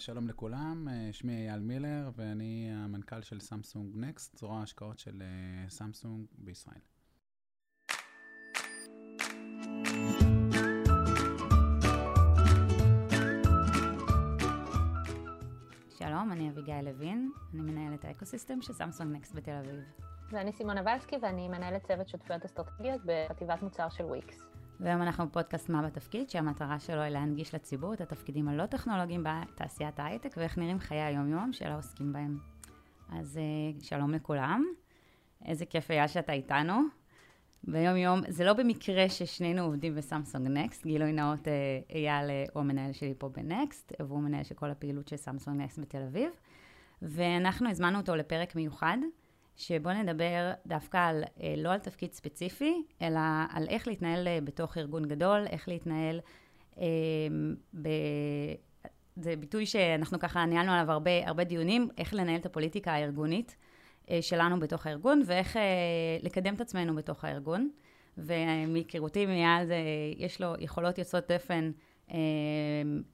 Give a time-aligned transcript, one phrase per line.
[0.00, 5.70] שלום לכולם, אה, שמי אייל מילר ואני המנכ"ל של סמסונג נקסט, זרוע ההשקעות של אה,
[5.70, 6.80] סמסונג בישראל.
[15.98, 19.80] שלום, אני אביגיל לוין, אני מנהלת ה ecosystem של סמסונג נקסט בתל אביב.
[20.30, 24.57] ואני סימונה ולסקי ואני מנהלת צוות שותפויות אסטרטגיות בחטיבת מוצר של וויקס.
[24.80, 30.00] והיום אנחנו בפודקאסט מה בתפקיד, שהמטרה שלו היא להנגיש לציבור את התפקידים הלא טכנולוגיים בתעשיית
[30.00, 32.38] ההייטק ואיך נראים חיי היום-יום של העוסקים בהם.
[33.12, 34.64] אז אה, שלום לכולם,
[35.44, 36.80] איזה כיף היה שאתה איתנו.
[37.64, 41.52] ביום-יום, זה לא במקרה ששנינו עובדים בסמסונג נקסט, גילוי נאות אה,
[41.90, 45.78] אייל אה, הוא המנהל שלי פה בנקסט, והוא מנהל של כל הפעילות של סמסונג נקסט
[45.78, 46.30] בתל אביב.
[47.02, 48.98] ואנחנו הזמנו אותו לפרק מיוחד,
[49.58, 54.78] שבו נדבר דווקא על, אה, לא על תפקיד ספציפי, אלא על איך להתנהל אה, בתוך
[54.78, 56.20] ארגון גדול, איך להתנהל
[56.78, 56.84] אה,
[57.82, 57.88] ב...
[59.16, 63.56] זה ביטוי שאנחנו ככה ניהלנו עליו הרבה, הרבה דיונים, איך לנהל את הפוליטיקה הארגונית
[64.20, 65.56] שלנו בתוך הארגון, ואיך
[66.22, 67.70] לקדם את עצמנו בתוך הארגון.
[68.18, 69.70] ומהיכרותי עם אייל,
[70.16, 71.70] יש לו יכולות יוצאות דפן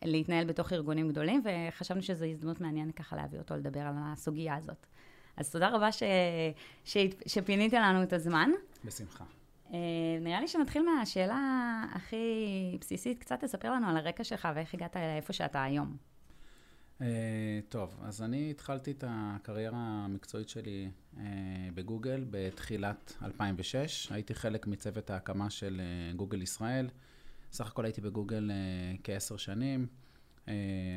[0.05, 4.87] להתנהל בתוך ארגונים גדולים, וחשבנו שזו הזדמנות מעניינת ככה להביא אותו לדבר על הסוגיה הזאת.
[5.37, 6.03] אז תודה רבה ש...
[6.85, 6.97] ש...
[7.27, 8.51] שפינית לנו את הזמן.
[8.85, 9.25] בשמחה.
[9.69, 9.75] Uh,
[10.21, 15.33] נראה לי שנתחיל מהשאלה הכי בסיסית, קצת תספר לנו על הרקע שלך ואיך הגעת לאיפה
[15.33, 15.97] שאתה היום.
[16.99, 17.03] Uh,
[17.69, 21.19] טוב, אז אני התחלתי את הקריירה המקצועית שלי uh,
[21.75, 24.13] בגוגל בתחילת 2006.
[24.13, 26.89] הייתי חלק מצוות ההקמה של uh, גוגל ישראל.
[27.53, 29.87] סך הכל הייתי בגוגל uh, כעשר שנים.
[30.49, 30.55] אה,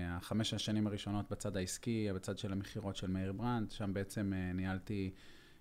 [0.09, 5.11] החמש השנים הראשונות בצד העסקי, בצד של המכירות של מאיר ברנד, שם בעצם אה, ניהלתי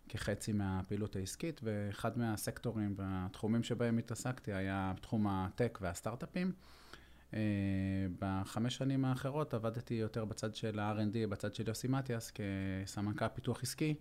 [0.09, 6.53] כחצי מהפעילות העסקית, ואחד מהסקטורים והתחומים שבהם התעסקתי היה תחום הטק והסטארט-אפים.
[7.35, 7.41] אה,
[8.19, 12.33] בחמש שנים האחרות עבדתי יותר בצד של ה-R&D, בצד של יוסי מתיאס,
[12.85, 13.95] כסמנכ"ל פיתוח עסקי.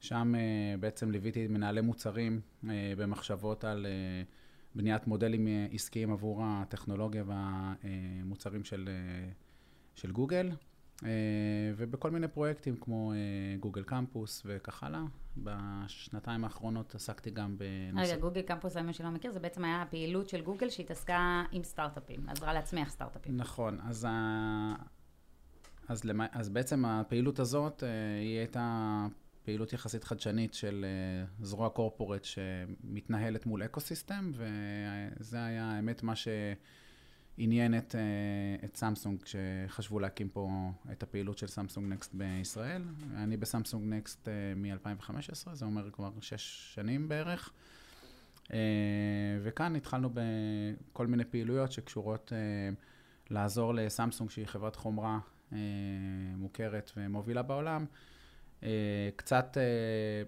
[0.00, 0.34] שם
[0.80, 2.40] בעצם ליוויתי מנהלי מוצרים
[2.96, 3.86] במחשבות על
[4.74, 9.32] בניית מודלים אה, עסקיים עבור הטכנולוגיה והמוצרים של, אה,
[9.94, 10.50] של גוגל,
[11.04, 11.08] אה,
[11.76, 13.12] ובכל מיני פרויקטים כמו
[13.60, 15.02] גוגל קמפוס וכך הלאה.
[15.36, 18.12] בשנתיים האחרונות עסקתי גם בנושא...
[18.12, 22.28] רגע, גוגל קמפוס, למי שלא מכיר, זה בעצם היה הפעילות של גוגל שהתעסקה עם סטארט-אפים,
[22.28, 23.36] עזרה להצמיח סטארט-אפים.
[23.36, 24.74] נכון, אז, ה...
[25.88, 26.20] אז, למ...
[26.32, 27.82] אז בעצם הפעילות הזאת,
[28.20, 29.06] היא הייתה
[29.50, 37.78] פעילות יחסית חדשנית של uh, זרוע corporate שמתנהלת מול ecosystem, וזה היה האמת מה שעניין
[37.78, 42.84] את, uh, את סמסונג כשחשבו להקים פה את הפעילות של סמסונג נקסט בישראל.
[43.16, 47.52] אני בסמסונג נקסט uh, מ-2015, זה אומר כבר שש שנים בערך.
[49.42, 52.32] וכאן התחלנו בכל מיני פעילויות שקשורות
[53.30, 55.18] לעזור לסמסונג, שהיא חברת חומרה
[56.36, 57.84] מוכרת ומובילה בעולם.
[58.62, 60.22] אה, קצת אה,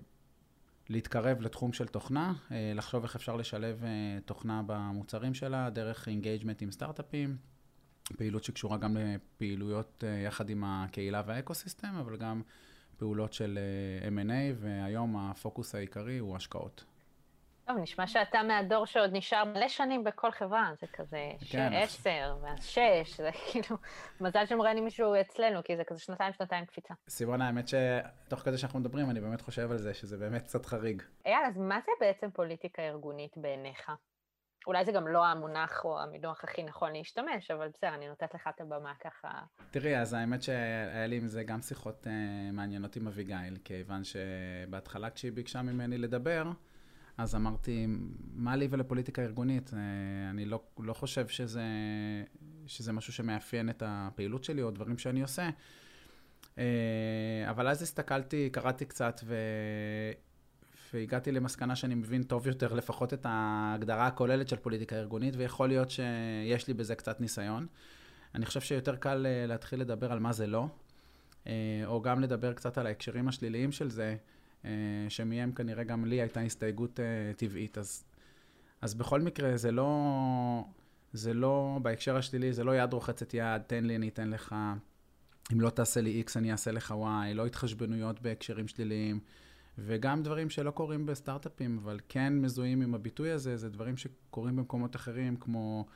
[0.89, 3.85] להתקרב לתחום של תוכנה, אה, לחשוב איך אפשר לשלב
[4.25, 7.37] תוכנה במוצרים שלה, דרך engagement עם סטארט-אפים,
[8.17, 12.43] פעילות שקשורה גם לפעילויות יחד עם הקהילה וה ecosystem, אבל גם
[12.97, 13.59] פעולות של
[14.17, 16.85] M&A, והיום הפוקוס העיקרי הוא השקעות.
[17.65, 22.65] טוב, נשמע שאתה מהדור שעוד נשאר מלא שנים בכל חברה, זה כזה כן, עשר, ואז
[22.65, 23.77] שש, זה כאילו,
[24.21, 26.95] מזל שמראיינים מישהו אצלנו, כי זה כזה שנתיים, שנתיים קפיצה.
[27.09, 31.03] סימון, האמת שתוך כדי שאנחנו מדברים, אני באמת חושב על זה, שזה באמת קצת חריג.
[31.27, 33.93] אייל, אז מה זה בעצם פוליטיקה ארגונית בעיניך?
[34.67, 38.49] אולי זה גם לא המונח או המינוח הכי נכון להשתמש, אבל בסדר, אני נותנת לך
[38.55, 39.29] את הבמה ככה.
[39.71, 42.11] תראי, אז האמת שהיה לי עם זה גם שיחות uh,
[42.53, 46.43] מעניינות עם אביגיל, כיוון שבהתחלה כשהיא ביקשה ממני לדבר,
[47.19, 47.87] אז אמרתי,
[48.35, 49.71] מה לי ולפוליטיקה ארגונית?
[49.75, 49.79] אה,
[50.31, 51.65] אני לא, לא חושב שזה,
[52.67, 55.51] שזה משהו שמאפיין את הפעילות שלי או דברים שאני עושה.
[56.59, 56.65] אה,
[57.51, 59.37] אבל אז הסתכלתי, קראתי קצת ו...
[60.95, 65.91] והגעתי למסקנה שאני מבין טוב יותר לפחות את ההגדרה הכוללת של פוליטיקה ארגונית, ויכול להיות
[65.91, 67.67] שיש לי בזה קצת ניסיון.
[68.35, 70.67] אני חושב שיותר קל אה, להתחיל לדבר על מה זה לא,
[71.87, 74.17] או גם לדבר קצת על ההקשרים השליליים של זה.
[74.65, 74.71] אה,
[75.09, 77.79] שמהם כנראה גם לי הייתה הסתייגות uh, טבעית.
[77.79, 78.05] אז,
[78.81, 80.65] אז בכל מקרה, זה לא,
[81.13, 84.55] זה לא, בהקשר השלילי, זה לא יד רוחצת יד, תן לי, אני אתן לך,
[85.53, 89.21] אם לא תעשה לי X, אני אעשה לך Y, לא התחשבנויות בהקשרים שליליים,
[89.79, 94.97] וגם דברים שלא קורים בסטארט-אפים, אבל כן מזוהים עם הביטוי הזה, זה דברים שקורים במקומות
[94.97, 95.87] אחרים, כמו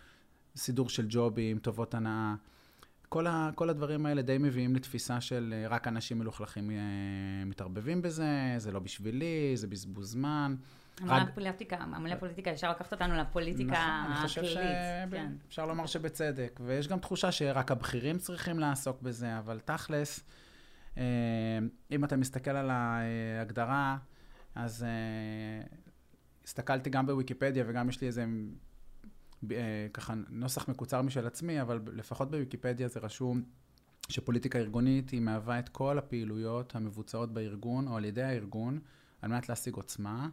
[0.57, 2.35] סידור של ג'ובים, טובות הנאה.
[3.09, 6.77] כל, ה, כל הדברים האלה די מביאים לתפיסה של אה, רק אנשים מלוכלכים אה,
[7.47, 10.55] מתערבבים בזה, זה לא בשבילי, זה בזבוז זמן.
[11.01, 11.35] המלא רק...
[11.35, 14.69] פוליטיקה, המלא פוליטיקה, ישר לקחת אותנו לפוליטיקה נכון, הכללית.
[15.11, 15.33] כן.
[15.49, 20.21] אפשר לומר שבצדק, ויש גם תחושה שרק הבכירים צריכים לעסוק בזה, אבל תכלס,
[20.99, 21.03] אה,
[21.91, 23.97] אם אתה מסתכל על ההגדרה,
[24.55, 24.87] אז
[26.45, 28.25] הסתכלתי גם בוויקיפדיה וגם יש לי איזה
[29.93, 33.43] ככה נוסח מקוצר משל עצמי, אבל לפחות בוויקיפדיה זה רשום
[34.09, 38.81] שפוליטיקה ארגונית היא מהווה את כל הפעילויות המבוצעות בארגון או על ידי הארגון
[39.23, 40.29] על מנת להשיג עוצמה,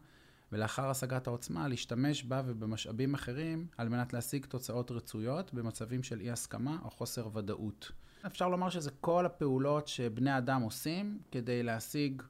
[0.52, 6.32] ולאחר השגת העוצמה להשתמש בה ובמשאבים אחרים על מנת להשיג תוצאות רצויות במצבים של אי
[6.32, 7.92] הסכמה או חוסר ודאות.
[8.26, 12.22] אפשר לומר שזה כל הפעולות שבני אדם עושים כדי להשיג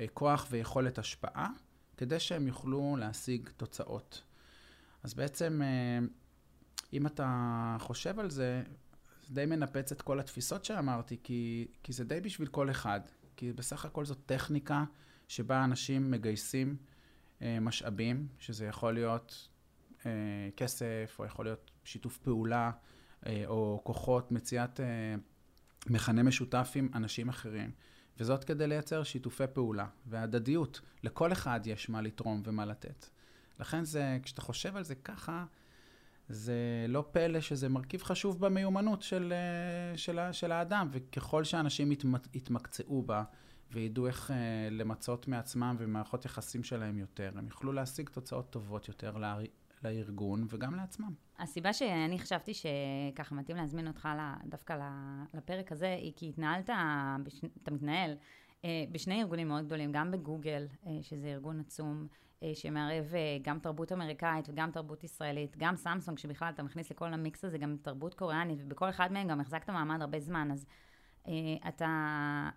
[0.00, 1.48] אה, כוח ויכולת השפעה,
[1.96, 4.22] כדי שהם יוכלו להשיג תוצאות.
[5.02, 6.06] אז בעצם, אה,
[6.92, 8.62] אם אתה חושב על זה,
[9.22, 13.00] זה די מנפץ את כל התפיסות שאמרתי, כי, כי זה די בשביל כל אחד.
[13.36, 14.84] כי בסך הכל זאת טכניקה
[15.28, 16.76] שבה אנשים מגייסים
[17.42, 19.48] אה, משאבים, שזה יכול להיות
[20.06, 20.10] אה,
[20.56, 22.70] כסף, או יכול להיות שיתוף פעולה,
[23.46, 24.80] או כוחות, מציאת
[25.86, 27.70] מכנה משותף עם אנשים אחרים.
[28.18, 30.80] וזאת כדי לייצר שיתופי פעולה והדדיות.
[31.02, 33.06] לכל אחד יש מה לתרום ומה לתת.
[33.60, 35.44] לכן זה, כשאתה חושב על זה ככה,
[36.28, 42.36] זה לא פלא שזה מרכיב חשוב במיומנות של, אה, של, של האדם, וככל שאנשים יתמק,
[42.36, 43.24] יתמקצעו בה
[43.72, 44.36] וידעו איך אה,
[44.70, 49.16] למצות מעצמם ומערכות יחסים שלהם יותר, הם יוכלו להשיג תוצאות טובות יותר
[49.82, 51.14] לארגון וגם לעצמם.
[51.38, 54.08] הסיבה שאני חשבתי שככה מתאים להזמין אותך
[54.44, 54.76] דווקא
[55.34, 56.70] לפרק הזה, היא כי התנהלת,
[57.62, 58.16] אתה מתנהל
[58.92, 60.66] בשני ארגונים מאוד גדולים, גם בגוגל,
[61.02, 62.06] שזה ארגון עצום,
[62.42, 67.14] אה, שמערב אה, גם תרבות אמריקאית וגם תרבות ישראלית, גם סמסונג, שבכלל אתה מכניס לכל
[67.14, 70.66] המיקס הזה גם תרבות קוריאנית, ובכל אחד מהם גם החזקת מעמד הרבה זמן, אז
[71.28, 71.32] אה,
[71.68, 72.48] אתה...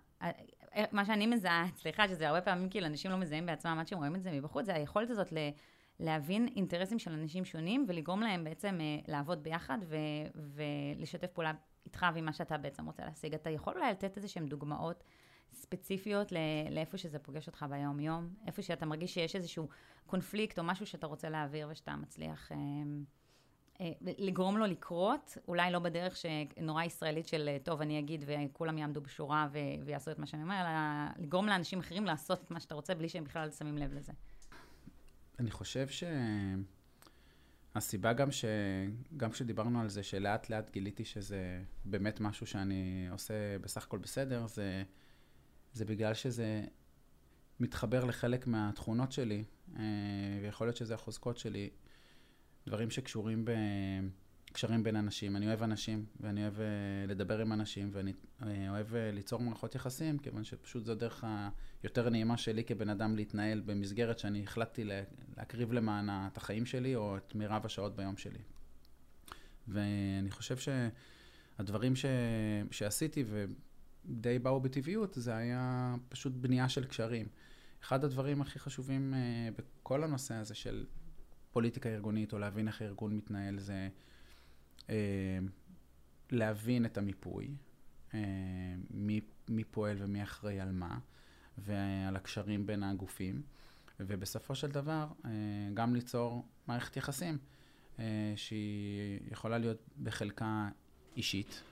[0.92, 4.16] מה שאני מזהה אצלך, שזה הרבה פעמים כאילו אנשים לא מזהים בעצמם עד שהם רואים
[4.16, 5.36] את זה מבחוץ, זה היכולת הזאת ל...
[6.00, 8.78] להבין אינטרסים של אנשים שונים ולגרום להם בעצם
[9.08, 9.96] לעבוד ביחד ו-
[10.34, 11.52] ולשתף פעולה
[11.86, 13.34] איתך ועם מה שאתה בעצם רוצה להשיג.
[13.34, 15.04] אתה יכול אולי לתת איזה שהן דוגמאות
[15.54, 16.32] ספציפיות
[16.70, 19.68] לאיפה שזה פוגש אותך ביום-יום, איפה שאתה מרגיש שיש איזשהו
[20.06, 22.56] קונפליקט או משהו שאתה רוצה להעביר ושאתה מצליח אה,
[23.80, 28.78] אה, לגרום לו לקרות, אולי לא בדרך שנורא ישראלית של אה, טוב, אני אגיד וכולם
[28.78, 30.70] יעמדו בשורה ו- ויעשו את מה שאני אומר, אלא
[31.24, 34.12] לגרום לאנשים אחרים לעשות את מה שאתה רוצה בלי שהם בכלל שמים לב לזה.
[35.38, 35.86] אני חושב
[37.74, 38.44] שהסיבה גם ש...
[39.16, 44.46] גם כשדיברנו על זה, שלאט לאט גיליתי שזה באמת משהו שאני עושה בסך הכל בסדר,
[44.46, 44.82] זה...
[45.74, 46.64] זה בגלל שזה
[47.60, 49.44] מתחבר לחלק מהתכונות שלי,
[49.76, 49.82] אה,
[50.42, 51.70] ויכול להיות שזה החוזקות שלי,
[52.66, 53.44] דברים שקשורים
[54.50, 55.36] בקשרים בין אנשים.
[55.36, 56.66] אני אוהב אנשים, ואני אוהב אה,
[57.08, 58.12] לדבר עם אנשים, ואני
[58.42, 61.24] אה, אוהב ליצור מערכות יחסים, כיוון שפשוט זו הדרך
[61.82, 64.84] היותר נעימה שלי כבן אדם להתנהל במסגרת שאני החלטתי
[65.36, 68.40] להקריב למענה את החיים שלי, או את מירב השעות ביום שלי.
[69.68, 72.04] ואני חושב שהדברים ש...
[72.70, 73.44] שעשיתי, ו...
[74.06, 77.26] די באו בטבעיות, זה היה פשוט בנייה של קשרים.
[77.82, 80.86] אחד הדברים הכי חשובים uh, בכל הנושא הזה של
[81.52, 83.88] פוליטיקה ארגונית, או להבין איך הארגון מתנהל, זה
[84.80, 84.90] uh,
[86.30, 87.54] להבין את המיפוי,
[88.10, 88.14] uh,
[88.90, 90.98] מי, מי פועל ומי אחראי על מה,
[91.58, 93.42] ועל הקשרים בין הגופים,
[94.00, 95.26] ובסופו של דבר uh,
[95.74, 97.38] גם ליצור מערכת יחסים,
[97.96, 98.00] uh,
[98.36, 100.68] שהיא יכולה להיות בחלקה
[101.16, 101.62] אישית,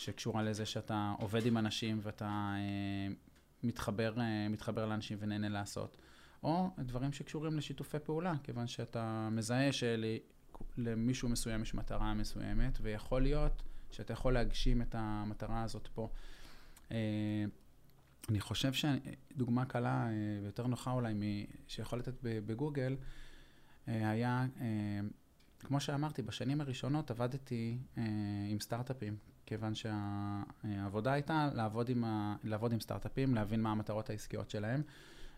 [0.00, 2.26] שקשורה לזה שאתה עובד עם אנשים ואתה
[2.56, 3.14] אה,
[3.62, 5.96] מתחבר, אה, מתחבר לאנשים ונהנה לעשות,
[6.42, 13.62] או דברים שקשורים לשיתופי פעולה, כיוון שאתה מזהה שלמישהו מסוים יש מטרה מסוימת, ויכול להיות
[13.90, 16.08] שאתה יכול להגשים את המטרה הזאת פה.
[16.92, 17.44] אה,
[18.28, 21.14] אני חושב שדוגמה קלה אה, ויותר נוחה אולי
[21.68, 22.96] שיכול לתת בגוגל,
[23.88, 25.00] אה, היה, אה,
[25.60, 27.78] כמו שאמרתי, בשנים הראשונות עבדתי
[28.50, 29.16] עם סטארט-אפים,
[29.50, 32.36] כיוון שהעבודה הייתה לעבוד עם, ה...
[32.44, 34.82] לעבוד עם סטארט-אפים, להבין מה המטרות העסקיות שלהם,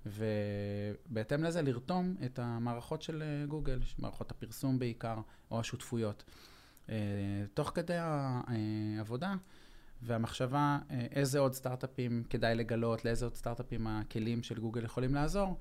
[0.06, 5.18] ובהתאם לזה לרתום את המערכות של אה, גוגל, מערכות הפרסום בעיקר,
[5.50, 6.24] או השותפויות.
[6.88, 6.94] אה,
[7.54, 9.34] תוך כדי העבודה
[10.02, 15.58] והמחשבה אה, איזה עוד סטארט-אפים כדאי לגלות, לאיזה עוד סטארט-אפים הכלים של גוגל יכולים לעזור,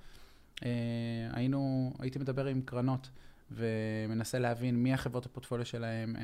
[1.31, 3.10] היינו, הייתי מדבר עם קרנות.
[3.51, 6.22] ומנסה להבין מי החברות הפורטפוליו שלהם, אה,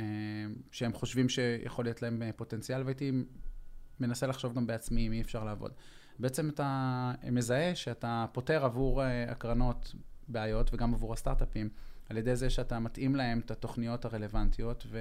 [0.71, 3.11] שהם חושבים שיכול להיות להם אה, פוטנציאל, והייתי
[3.99, 5.71] מנסה לחשוב גם בעצמי מי אפשר לעבוד.
[6.19, 9.95] בעצם אתה מזהה שאתה פותר עבור אה, הקרנות
[10.27, 11.69] בעיות וגם עבור הסטארט-אפים,
[12.09, 14.99] על ידי זה שאתה מתאים להם את התוכניות הרלוונטיות ו...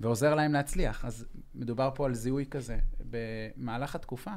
[0.00, 1.04] ועוזר להם להצליח.
[1.04, 2.78] אז מדובר פה על זיהוי כזה.
[3.10, 4.34] במהלך התקופה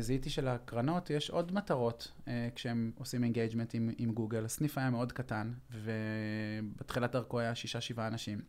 [0.00, 4.44] זיהיתי שלקרנות יש עוד מטרות אה, כשהם עושים engagement עם, עם גוגל.
[4.44, 8.40] הסניף היה מאוד קטן, ובתחילת דרכו היה שישה, שבעה אנשים.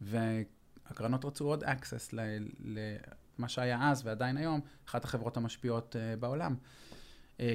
[0.00, 6.54] והקרנות רצו עוד access למה שהיה אז ועדיין היום, אחת החברות המשפיעות בעולם.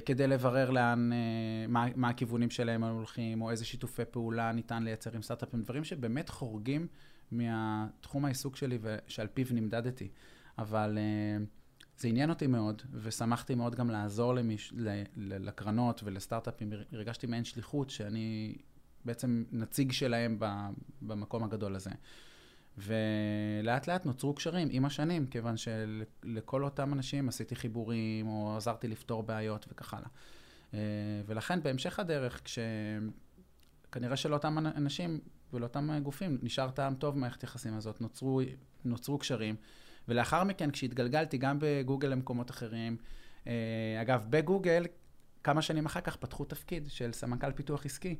[0.06, 1.10] כדי לברר לאן,
[1.68, 6.30] מה, מה הכיוונים שלהם הולכים, או איזה שיתופי פעולה ניתן לייצר עם סטארט-אפים, דברים שבאמת
[6.30, 6.88] חורגים
[7.32, 10.10] מהתחום העיסוק שלי ושעל פיו נמדדתי.
[10.58, 11.63] אבל uh,
[12.04, 16.74] זה עניין אותי מאוד, ושמחתי מאוד גם לעזור למיש, ל, ל, לקרנות ולסטארט-אפים.
[16.92, 18.56] הרגשתי מעין שליחות שאני
[19.06, 20.46] בעצם נציג שלהם ב,
[21.02, 21.90] במקום הגדול הזה.
[22.78, 29.24] ולאט לאט נוצרו קשרים עם השנים, כיוון שלכל אותם אנשים עשיתי חיבורים, או עזרתי לפתור
[29.24, 30.08] בעיות וכך הלאה.
[30.72, 30.76] Uh,
[31.26, 32.60] ולכן בהמשך הדרך, כש...
[33.92, 35.20] כנראה שלאותם אנשים
[35.54, 38.42] ולאותם גופים נשאר טעם טוב מערכת יחסים הזאת, נוצרו,
[38.86, 39.56] נוצרו קשרים.
[40.08, 42.98] ולאחר מכן, כשהתגלגלתי גם בגוגל למקומות אחרים,
[43.48, 43.54] אה,
[44.02, 44.86] אגב, בגוגל,
[45.44, 48.16] כמה שנים אחר כך פתחו תפקיד של סמנכ"ל פיתוח עסקי.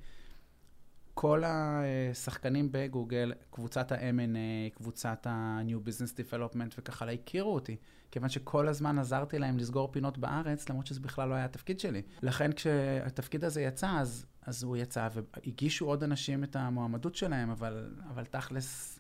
[1.14, 7.76] כל השחקנים בגוגל, קבוצת ה-M&A, קבוצת ה-New Business Development וככה, הכירו אותי,
[8.12, 12.02] כיוון שכל הזמן עזרתי להם לסגור פינות בארץ, למרות שזה בכלל לא היה התפקיד שלי.
[12.22, 17.92] לכן כשהתפקיד הזה יצא, אז, אז הוא יצא, והגישו עוד אנשים את המועמדות שלהם, אבל,
[18.10, 18.93] אבל תכלס,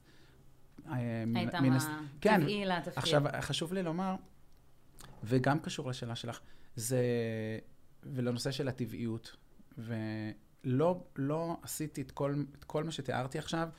[0.91, 2.97] אה, היית מה כן, טבעי לתפקיד.
[2.97, 4.15] עכשיו, חשוב לי לומר,
[5.23, 6.39] וגם קשור לשאלה שלך,
[6.75, 7.01] זה,
[8.03, 9.35] ולנושא של הטבעיות,
[9.77, 13.69] ולא לא עשיתי את כל, את כל מה שתיארתי עכשיו,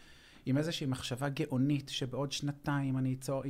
[0.47, 3.43] עם איזושהי מחשבה גאונית, שבעוד שנתיים אני אצור,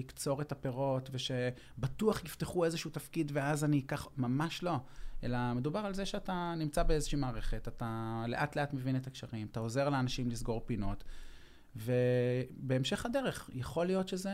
[0.00, 4.76] אקצור את הפירות, ושבטוח יפתחו איזשהו תפקיד ואז אני אקח, ממש לא.
[5.24, 9.60] אלא מדובר על זה שאתה נמצא באיזושהי מערכת, אתה לאט לאט מבין את הקשרים, אתה
[9.60, 11.04] עוזר לאנשים לסגור פינות,
[11.76, 14.30] ובהמשך הדרך, יכול להיות שזה,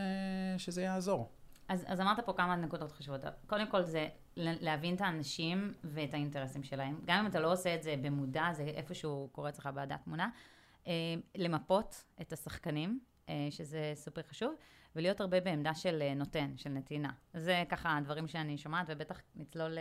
[0.57, 1.31] שזה יעזור.
[1.67, 3.21] אז, אז אמרת פה כמה נקודות חשובות.
[3.47, 4.07] קודם כל זה
[4.37, 6.99] להבין את האנשים ואת האינטרסים שלהם.
[7.05, 10.29] גם אם אתה לא עושה את זה במודע, זה איפשהו קורה אצלך בעדת תמונה.
[10.87, 10.93] אה,
[11.35, 14.53] למפות את השחקנים, אה, שזה סופר חשוב,
[14.95, 17.11] ולהיות הרבה בעמדה של אה, נותן, של נתינה.
[17.33, 19.77] זה ככה הדברים שאני שומעת, ובטח נצלול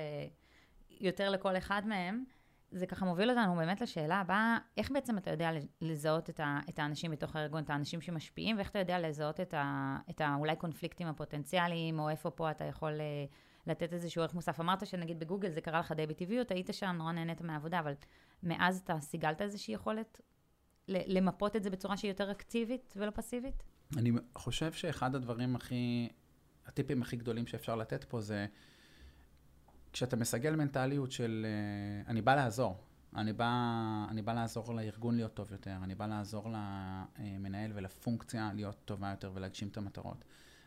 [0.91, 2.25] יותר לכל אחד מהם.
[2.73, 5.51] זה ככה מוביל אותנו באמת לשאלה הבאה, איך בעצם אתה יודע
[5.81, 9.55] לזהות את, ה, את האנשים בתוך הארגון, את האנשים שמשפיעים, ואיך אתה יודע לזהות את,
[9.55, 13.25] ה, את ה, אולי קונפליקטים הפוטנציאליים, או איפה פה אתה יכול אה,
[13.67, 14.61] לתת איזשהו ערך מוסף.
[14.61, 17.93] אמרת שנגיד בגוגל זה קרה לך די בטבעיות, היית שם, נורא נהנית מהעבודה, אבל
[18.43, 20.21] מאז אתה סיגלת איזושהי יכולת
[20.89, 23.63] למפות את זה בצורה שהיא יותר אקטיבית ולא פסיבית?
[23.97, 26.09] אני חושב שאחד הדברים הכי,
[26.67, 28.47] הטיפים הכי גדולים שאפשר לתת פה זה,
[29.93, 31.47] כשאתה מסגל מנטליות של
[32.07, 32.77] uh, אני בא לעזור,
[33.17, 33.51] אני בא,
[34.09, 36.49] אני בא לעזור לארגון להיות טוב יותר, אני בא לעזור
[37.19, 40.25] למנהל ולפונקציה להיות טובה יותר ולהגשים את המטרות.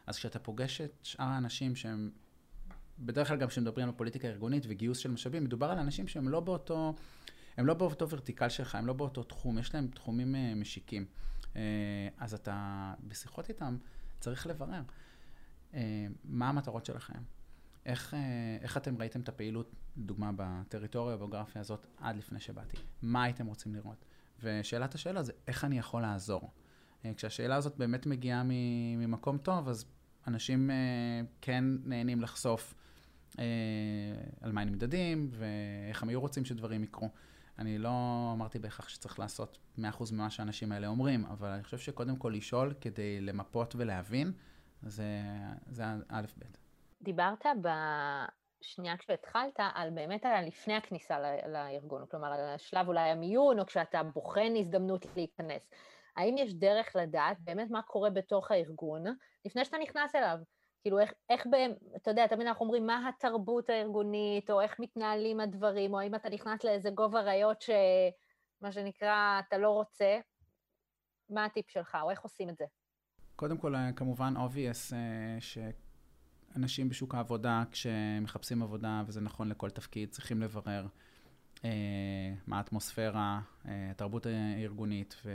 [0.07, 2.11] אז כשאתה פוגש את שאר האנשים שהם,
[2.99, 6.39] בדרך כלל גם כשמדברים על פוליטיקה ארגונית וגיוס של משאבים, מדובר על אנשים שהם לא
[6.39, 6.93] באותו,
[7.57, 11.05] הם לא באותו ורטיקל שלך, הם לא באותו תחום, יש להם תחומים uh, משיקים.
[12.17, 13.77] אז אתה, בשיחות איתם,
[14.19, 14.81] צריך לברר
[16.23, 17.19] מה המטרות שלכם.
[17.85, 18.19] איך, אה,
[18.61, 22.77] איך אתם ראיתם את הפעילות, לדוגמה, בטריטוריה הביוגרפיה הזאת עד לפני שבאתי?
[23.01, 24.05] מה הייתם רוצים לראות?
[24.43, 26.51] ושאלת השאלה זה, איך אני יכול לעזור?
[27.05, 28.43] אה, כשהשאלה הזאת באמת מגיעה
[28.97, 29.85] ממקום טוב, אז
[30.27, 30.75] אנשים אה,
[31.41, 32.73] כן נהנים לחשוף
[34.41, 37.09] על מה הם נמדדים, ואיך הם היו רוצים שדברים יקרו.
[37.59, 42.15] אני לא אמרתי בהכרח שצריך לעשות 100% ממה שהאנשים האלה אומרים, אבל אני חושב שקודם
[42.15, 44.31] כל לשאול כדי למפות ולהבין,
[44.81, 45.21] זה,
[45.71, 46.64] זה א' ב'.
[47.05, 53.65] דיברת בשנייה כשהתחלת על באמת על לפני הכניסה לארגון, כלומר על השלב אולי המיון, או
[53.65, 55.69] כשאתה בוחן הזדמנות להיכנס.
[56.17, 59.03] האם יש דרך לדעת באמת מה קורה בתוך הארגון
[59.45, 60.37] לפני שאתה נכנס אליו?
[60.81, 65.39] כאילו איך, איך בהם, אתה יודע, תמיד אנחנו אומרים מה התרבות הארגונית, או איך מתנהלים
[65.39, 70.19] הדברים, או האם אתה נכנס לאיזה גובה ראיות שמה שנקרא אתה לא רוצה,
[71.29, 72.65] מה הטיפ שלך, או איך עושים את זה?
[73.35, 75.57] קודם כל, כמובן obvious אה, ש...
[76.55, 80.87] אנשים בשוק העבודה, כשמחפשים עבודה, וזה נכון לכל תפקיד, צריכים לברר
[81.65, 81.69] אה,
[82.47, 85.31] מה האטמוספירה, אה, התרבות הארגונית, ו,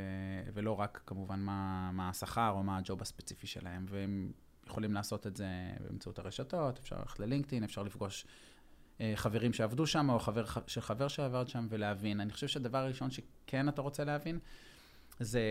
[0.55, 3.87] ולא רק כמובן מה, מה השכר או מה הג'וב הספציפי שלהם.
[3.89, 4.33] והם
[4.67, 5.47] יכולים לעשות את זה
[5.81, 8.27] באמצעות הרשתות, אפשר ללכת ללינקדאין, אפשר לפגוש
[9.01, 12.21] אה, חברים שעבדו שם, או חבר של חבר שעבד שם, ולהבין.
[12.21, 14.39] אני חושב שהדבר הראשון שכן אתה רוצה להבין,
[15.21, 15.43] זה...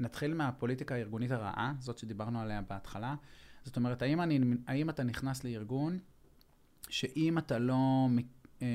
[0.00, 3.14] נתחיל מהפוליטיקה הארגונית הרעה, זאת שדיברנו עליה בהתחלה.
[3.68, 5.98] זאת אומרת, האם, אני, האם אתה נכנס לארגון
[6.88, 8.08] שאם אתה לא
[8.62, 8.66] אה,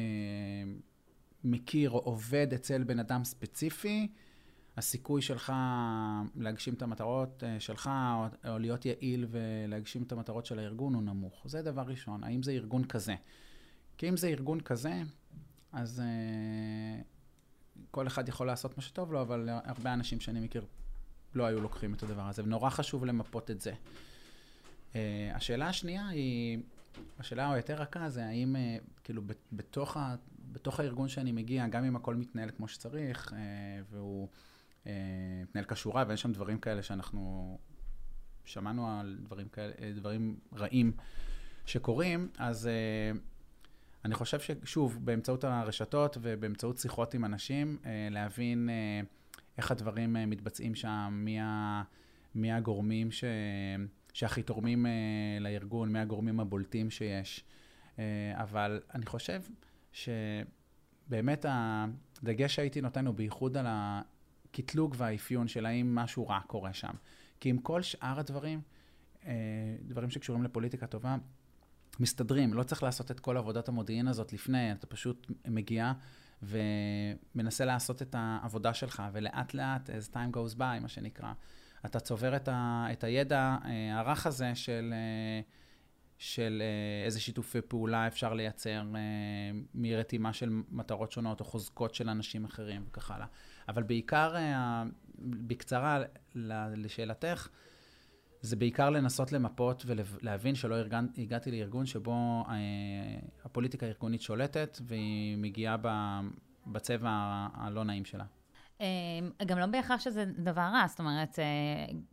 [1.43, 4.07] מכיר או עובד אצל בן אדם ספציפי,
[4.77, 5.53] הסיכוי שלך
[6.35, 11.03] להגשים את המטרות אה, שלך, או, או להיות יעיל ולהגשים את המטרות של הארגון הוא
[11.03, 11.43] נמוך.
[11.45, 13.15] זה דבר ראשון, האם זה ארגון כזה?
[13.97, 15.01] כי אם זה ארגון כזה,
[15.71, 17.03] אז uh,
[17.91, 20.65] כל אחד יכול לעשות מה שטוב לו, אבל הרבה אנשים שאני מכיר
[21.35, 23.73] לא היו לוקחים את הדבר הזה, ונורא חשוב למפות את זה.
[24.93, 24.95] Uh,
[25.33, 26.59] השאלה השנייה היא,
[27.19, 29.21] השאלה היותר רכה זה האם, uh, כאילו,
[29.51, 30.15] בתוך, ה,
[30.51, 33.35] בתוך הארגון שאני מגיע, גם אם הכל מתנהל כמו שצריך, uh,
[33.89, 34.27] והוא
[34.83, 34.87] uh,
[35.43, 37.57] מתנהל כשורה, ואין שם דברים כאלה שאנחנו
[38.45, 40.91] שמענו על דברים כאלה, דברים רעים
[41.65, 42.69] שקורים, אז...
[43.15, 43.17] Uh,
[44.05, 49.01] אני חושב ששוב, באמצעות הרשתות ובאמצעות שיחות עם אנשים, אה, להבין אה,
[49.57, 51.83] איך הדברים אה, מתבצעים שם, מי, ה,
[52.35, 53.23] מי הגורמים ש,
[54.13, 54.85] שהכי תורמים
[55.39, 57.43] לארגון, מי הגורמים הבולטים שיש.
[58.33, 59.41] אבל אני חושב
[59.91, 66.93] שבאמת הדגש שהייתי נותן הוא בייחוד על הקטלוג והאפיון של האם משהו רע קורה שם.
[67.39, 68.61] כי עם כל שאר הדברים,
[69.81, 71.15] דברים שקשורים לפוליטיקה טובה,
[71.99, 75.93] מסתדרים, לא צריך לעשות את כל עבודת המודיעין הזאת לפני, אתה פשוט מגיע
[76.43, 81.33] ומנסה לעשות את העבודה שלך, ולאט לאט, as time goes by, מה שנקרא,
[81.85, 85.41] אתה צובר את, ה, את הידע אה, הרך הזה של, אה,
[86.17, 88.83] של אה, איזה שיתופי פעולה אפשר לייצר
[89.73, 93.27] מרתימה של מטרות שונות או חוזקות של אנשים אחרים וכך הלאה.
[93.67, 94.35] אבל בעיקר,
[95.19, 95.99] בקצרה,
[96.75, 97.49] לשאלתך,
[98.43, 102.53] זה בעיקר לנסות למפות ולהבין שלא ארגן, הגעתי לארגון שבו אה,
[103.45, 105.77] הפוליטיקה הארגונית שולטת והיא מגיעה
[106.67, 107.09] בצבע
[107.53, 108.25] הלא נעים שלה.
[108.81, 108.85] אה,
[109.45, 111.45] גם לא בהכרח שזה דבר רע, זאת אומרת, אה,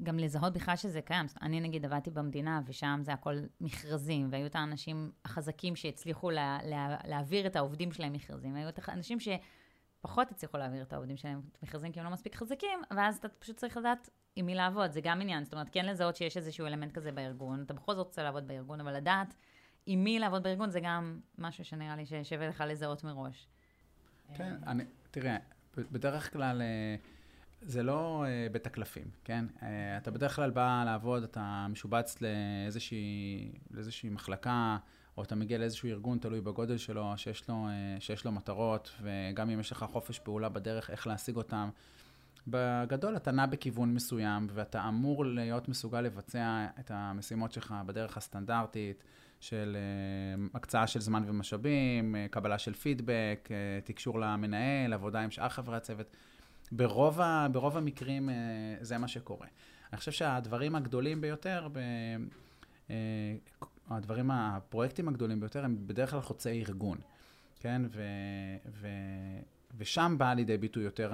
[0.02, 1.26] גם לזהות בכלל שזה קיים.
[1.42, 6.96] אני נגיד עבדתי במדינה, ושם זה הכל מכרזים, והיו את האנשים החזקים שהצליחו לה, לה,
[7.04, 11.92] להעביר את העובדים שלהם מכרזים, והיו את האנשים שפחות הצליחו להעביר את העובדים שלהם מכרזים
[11.92, 15.20] כי הם לא מספיק חזקים, ואז אתה פשוט צריך לדעת עם מי לעבוד, זה גם
[15.20, 15.44] עניין.
[15.44, 18.80] זאת אומרת, כן לזהות שיש איזשהו אלמנט כזה בארגון, אתה בכל זאת רוצה לעבוד בארגון,
[18.80, 19.34] אבל לדעת
[19.86, 23.48] עם מי לעבוד בארגון זה גם משהו שנראה לי ששווה לך לזהות מראש.
[24.34, 25.36] כן, אני, תראה,
[25.76, 26.96] בדרך כלל אה,
[27.60, 29.44] זה לא אה, בית הקלפים, כן?
[29.62, 34.76] אה, אתה בדרך כלל בא לעבוד, אתה משובץ לאיזושהי, לאיזושהי מחלקה,
[35.16, 37.66] או אתה מגיע לאיזשהו ארגון, תלוי בגודל שלו, שיש לו,
[37.98, 41.70] שיש לו מטרות, וגם אם יש לך חופש פעולה בדרך, איך להשיג אותם.
[42.46, 49.04] בגדול אתה נע בכיוון מסוים, ואתה אמור להיות מסוגל לבצע את המשימות שלך בדרך הסטנדרטית
[49.40, 55.30] של uh, הקצאה של זמן ומשאבים, uh, קבלה של פידבק, uh, תקשור למנהל, עבודה עם
[55.30, 56.16] שאר חברי הצוות.
[56.72, 58.28] ברוב, ה, ברוב המקרים
[58.80, 59.46] זה מה שקורה.
[59.92, 61.78] אני חושב שהדברים הגדולים ביותר, ב,
[63.90, 66.98] הדברים, הפרויקטים הגדולים ביותר, הם בדרך כלל חוצי ארגון,
[67.60, 67.82] כן?
[67.90, 68.02] ו...
[68.66, 68.88] ו
[69.78, 71.12] ושם באה לידי ביטוי יותר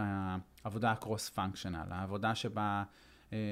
[0.65, 2.83] העבודה הקרוס-פונקשיונל, העבודה שבה אה,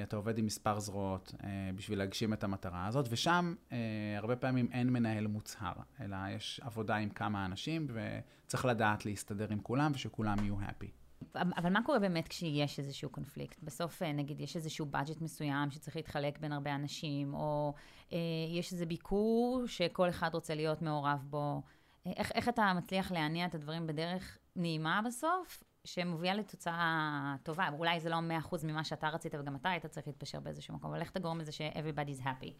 [0.02, 3.78] אתה עובד עם מספר זרועות אה, בשביל להגשים את המטרה הזאת, ושם אה,
[4.16, 9.60] הרבה פעמים אין מנהל מוצהר, אלא יש עבודה עם כמה אנשים, וצריך לדעת להסתדר עם
[9.60, 11.04] כולם, ושכולם יהיו happy.
[11.34, 13.62] אבל מה קורה באמת כשיש איזשהו קונפליקט?
[13.62, 17.74] בסוף, אה, נגיד, יש איזשהו budget מסוים שצריך להתחלק בין הרבה אנשים, או
[18.12, 18.18] אה,
[18.58, 21.62] יש איזה ביקור שכל אחד רוצה להיות מעורב בו.
[22.06, 27.68] אה, איך, איך אתה מצליח להניע את הדברים בדרך נעימה בסוף, שמובילה לתוצאה טובה.
[27.78, 28.16] אולי זה לא
[28.50, 31.52] 100% ממה שאתה רצית וגם אתה היית צריך להתפשר באיזשהו מקום, אבל איך תגרום לזה
[31.52, 32.52] ש-everybody's happy?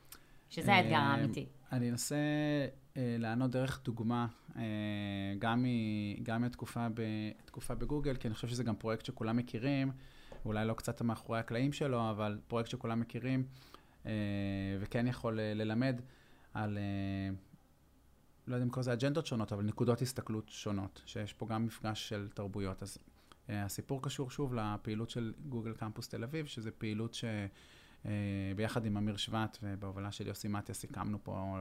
[0.50, 1.46] שזה האתגר אה, האמיתי.
[1.72, 2.16] אני אנסה
[2.96, 4.62] אה, לענות דרך דוגמה, אה,
[5.38, 5.64] גם,
[7.44, 9.92] בתקופה בגוגל, כי אני חושב שזה גם פרויקט שכולם מכירים,
[10.44, 13.46] אולי לא קצת מאחורי הקלעים שלו, אבל פרויקט שכולם מכירים,
[14.80, 16.00] וכן יכול ללמד
[16.54, 16.78] על
[18.46, 22.08] לא יודע אם קורא לזה אג'נדות שונות, אבל נקודות הסתכלות שונות, שיש פה גם מפגש
[22.08, 22.82] של תרבויות.
[22.82, 22.98] אז
[23.48, 29.16] הסיפור קשור שוב לפעילות של גוגל קמפוס תל אביב, שזו פעילות שביחד אה, עם אמיר
[29.16, 31.56] שבט ובהובלה של יוסי מטיאס שהקמנו פה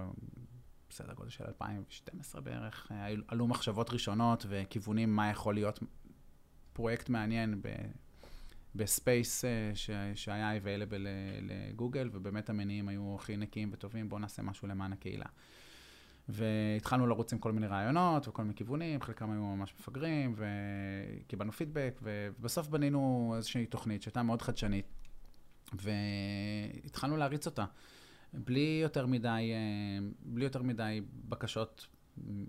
[0.89, 2.91] בסדר גודל של 2012 בערך.
[2.91, 2.93] אה,
[3.27, 5.79] עלו מחשבות ראשונות וכיוונים מה יכול להיות
[6.73, 7.67] פרויקט מעניין ב...
[8.75, 9.89] ב space ש...
[10.15, 11.07] שהיה available
[11.41, 15.25] לגוגל, ובאמת המניעים היו הכי נקיים וטובים, בואו נעשה משהו למען הקהילה.
[16.29, 21.99] והתחלנו לרוץ עם כל מיני רעיונות וכל מיני כיוונים, חלקם היו ממש מפגרים, וקיבלנו פידבק,
[22.01, 24.85] ובסוף בנינו איזושהי תוכנית שהייתה מאוד חדשנית,
[25.73, 27.65] והתחלנו להריץ אותה.
[28.33, 29.53] בלי יותר מדי,
[30.19, 31.87] בלי יותר מדי בקשות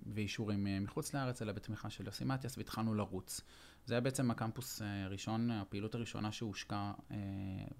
[0.06, 3.40] ואישורים מחוץ לארץ, אלא בתמיכה של יוסי מתיאס, והתחלנו לרוץ.
[3.86, 6.92] זה היה בעצם הקמפוס הראשון, הפעילות הראשונה שהושקע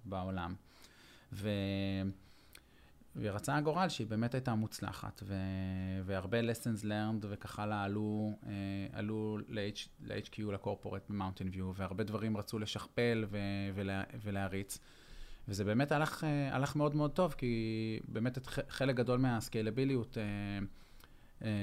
[0.04, 0.54] בעולם.
[1.32, 1.48] ו...
[3.16, 5.34] ורצה הגורל שהיא באמת הייתה מוצלחת, ו...
[6.04, 8.52] והרבה lessons learned וכך הלאה עלו, אה,
[8.92, 13.38] עלו ל-HQ, לקורפורט במאונטין ויו, והרבה דברים רצו לשכפל ו...
[13.74, 14.02] ולה...
[14.22, 14.78] ולהריץ.
[15.48, 20.16] וזה באמת הלך, אה, הלך מאוד מאוד טוב, כי באמת את חלק גדול מהסקיילביליות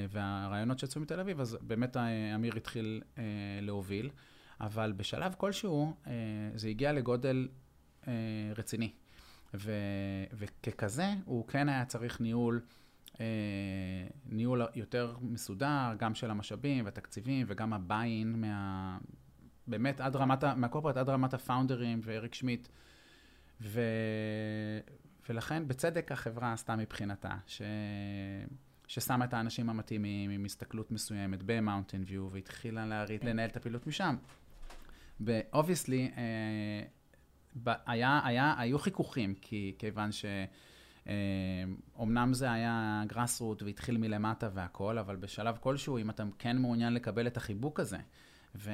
[0.10, 1.98] והרעיונות שיצאו מתל אביב, אז באמת
[2.36, 3.02] אמיר התחיל
[3.62, 4.10] להוביל,
[4.62, 5.94] אבל בשלב כלשהו
[6.56, 7.48] זה הגיע לגודל
[8.58, 8.92] רציני.
[9.54, 9.72] ו,
[10.34, 12.62] וככזה, הוא כן היה צריך ניהול,
[13.20, 13.26] אה,
[14.26, 18.98] ניהול יותר מסודר, גם של המשאבים והתקציבים, וגם הביין מה...
[19.68, 22.68] באמת עד רמת, מה corporate עד רמת הפאונדרים ואריק שמיט.
[23.62, 23.82] ו...
[25.30, 27.62] ולכן, בצדק החברה עשתה מבחינתה, ש...
[28.88, 34.16] ששמה את האנשים המתאימים עם הסתכלות מסוימת במאונטן ויו, והתחילה להריץ, לנהל את הפעילות משם.
[35.28, 36.84] אה,
[37.66, 40.26] היה, היה, היו חיכוכים, כי, כיוון ש...
[41.96, 46.94] אומנם זה היה grass root והתחיל מלמטה והכל, אבל בשלב כלשהו, אם אתה כן מעוניין
[46.94, 47.98] לקבל את החיבוק הזה,
[48.56, 48.72] ו...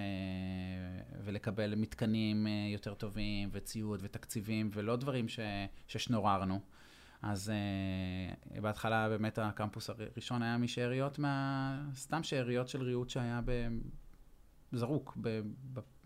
[1.24, 5.40] ולקבל מתקנים אה, יותר טובים, וציוד ותקציבים, ולא דברים ש...
[5.88, 6.60] ששנוררנו,
[7.22, 7.52] אז
[8.56, 11.82] uh, בהתחלה באמת הקמפוס הראשון היה משאריות, מה...
[11.96, 13.42] סתם שאריות של ריהוט שהיה
[14.74, 15.18] בזרוק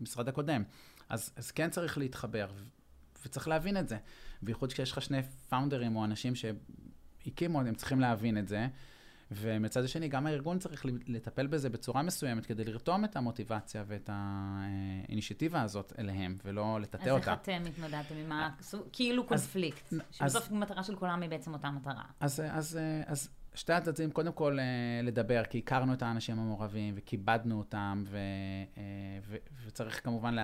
[0.00, 0.62] במשרד הקודם.
[1.12, 2.50] אז, אז כן צריך להתחבר,
[3.26, 3.96] וצריך להבין את זה.
[4.42, 8.66] בייחוד כשיש לך שני פאונדרים או אנשים שהקימו, הם צריכים להבין את זה.
[9.30, 15.62] ומצד השני, גם הארגון צריך לטפל בזה בצורה מסוימת כדי לרתום את המוטיבציה ואת האינישיטיבה
[15.62, 17.32] הזאת אליהם, ולא לטאטא אותה.
[17.32, 19.92] אז איך אתם התמודדתם עם הכאילו קונפליקט?
[20.10, 22.04] שבסוף המטרה של כולם היא בעצם אותה מטרה.
[22.20, 24.64] אז, אז, אז שתי הצדדים, קודם כל אה,
[25.02, 28.16] לדבר, כי הכרנו את האנשים המעורבים וכיבדנו אותם, ו,
[28.76, 28.82] אה,
[29.22, 30.34] ו, וצריך כמובן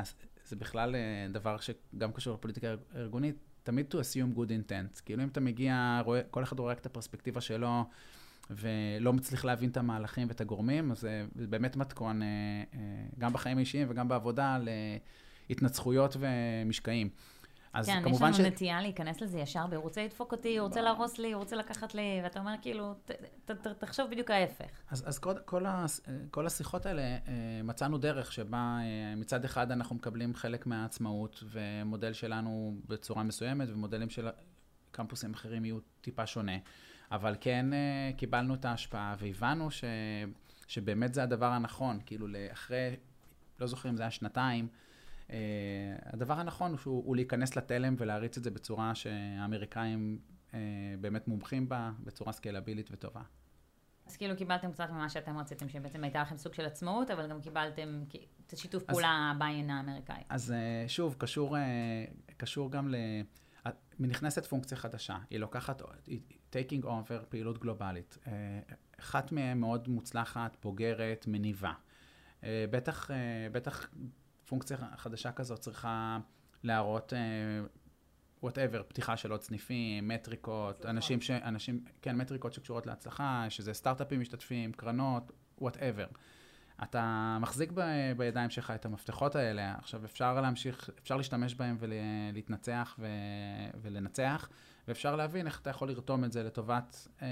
[0.48, 5.02] זה בכלל אה, דבר שגם קשור לפוליטיקה ארגונית, תמיד to assume good intent.
[5.04, 7.84] כאילו אם אתה מגיע, רואה, כל אחד רואה רק את הפרספקטיבה שלו,
[8.50, 11.00] ולא מצליח להבין את המהלכים ואת הגורמים, אז
[11.34, 12.28] זה באמת מתכון, אה,
[12.74, 12.78] אה,
[13.18, 14.58] גם בחיים האישיים וגם בעבודה,
[15.48, 17.08] להתנצחויות ומשקעים.
[17.72, 18.36] אז כן, כמובן ש...
[18.36, 18.52] כן, יש לנו ש...
[18.52, 21.94] נטייה להיכנס לזה ישר, הוא רוצה לדפוק אותי, הוא רוצה להרוס לי, הוא רוצה לקחת
[21.94, 23.10] לי, ואתה אומר כאילו, ת,
[23.44, 24.70] ת, ת, תחשוב בדיוק ההפך.
[24.90, 25.86] אז, אז כל, כל, ה,
[26.30, 27.18] כל השיחות האלה, אה,
[27.64, 34.10] מצאנו דרך שבה אה, מצד אחד אנחנו מקבלים חלק מהעצמאות, ומודל שלנו בצורה מסוימת, ומודלים
[34.10, 34.28] של
[34.90, 36.56] קמפוסים אחרים יהיו טיפה שונה.
[37.10, 39.84] אבל כן אה, קיבלנו את ההשפעה, והבנו ש,
[40.66, 42.96] שבאמת זה הדבר הנכון, כאילו אחרי,
[43.60, 44.68] לא זוכר אם זה היה שנתיים,
[45.28, 45.30] Uh,
[46.04, 50.18] הדבר הנכון הוא, הוא להיכנס לתלם ולהריץ את זה בצורה שהאמריקאים
[50.50, 50.54] uh,
[51.00, 53.22] באמת מומחים בה, בצורה סקיילבילית וטובה.
[54.06, 57.40] אז כאילו קיבלתם קצת ממה שאתם רציתם, שבעצם הייתה לכם סוג של עצמאות, אבל גם
[57.40, 58.04] קיבלתם
[58.46, 60.22] את השיתוף פעולה בעין האמריקאי.
[60.28, 61.56] אז uh, שוב, קשור,
[62.36, 62.96] קשור גם ל...
[64.00, 66.20] נכנסת פונקציה חדשה, היא לוקחת, היא
[66.52, 68.18] taking over פעילות גלובלית.
[69.00, 71.72] אחת מהן מאוד מוצלחת, בוגרת, מניבה.
[72.42, 73.10] בטח,
[73.52, 73.88] בטח
[74.48, 76.18] פונקציה חדשה כזאת צריכה
[76.62, 77.12] להראות,
[78.42, 81.30] וואטאבר, uh, פתיחה של עוד סניפים, מטריקות, אנשים ש...
[81.30, 86.06] אנשים, כן, מטריקות שקשורות להצלחה, שזה סטארט-אפים משתתפים, קרנות, וואטאבר.
[86.82, 87.82] אתה מחזיק ב,
[88.16, 93.06] בידיים שלך את המפתחות האלה, עכשיו אפשר להמשיך, אפשר להשתמש בהם ולהתנצח ו,
[93.82, 94.48] ולנצח,
[94.88, 97.22] ואפשר להבין איך אתה יכול לרתום את זה לטובת uh,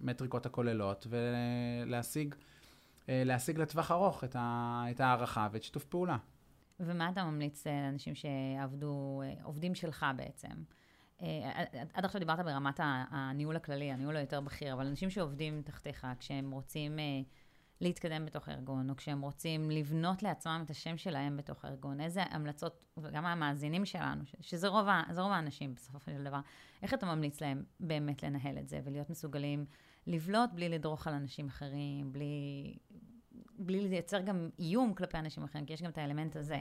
[0.00, 6.16] המטריקות הכוללות ולהשיג uh, להשיג לטווח ארוך את, ה, את הערכה ואת שיתוף פעולה.
[6.80, 10.48] ומה אתה ממליץ אה, לאנשים שעבדו, אה, עובדים שלך בעצם?
[11.22, 16.50] אה, עד עכשיו דיברת ברמת הניהול הכללי, הניהול היותר בכיר, אבל אנשים שעובדים תחתיך, כשהם
[16.50, 16.98] רוצים
[17.80, 22.84] להתקדם בתוך הארגון, או כשהם רוצים לבנות לעצמם את השם שלהם בתוך הארגון, איזה המלצות,
[22.96, 24.86] וגם המאזינים שלנו, שזה רוב,
[25.16, 26.40] רוב האנשים בסופו של דבר,
[26.82, 29.64] איך אתה ממליץ להם באמת לנהל את זה ולהיות מסוגלים
[30.06, 32.76] לבלוט בלי לדרוך על אנשים אחרים, בלי,
[33.58, 36.58] בלי לייצר גם איום כלפי אנשים אחרים, כי יש גם את האלמנט הזה.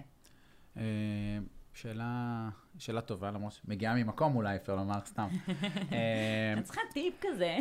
[0.78, 0.84] אה,
[1.74, 5.28] שאלה, שאלה טובה, למרות שמגיעה ממקום אולי, אפשר לומר סתם.
[5.92, 7.58] אה, את צריכה טיפ כזה.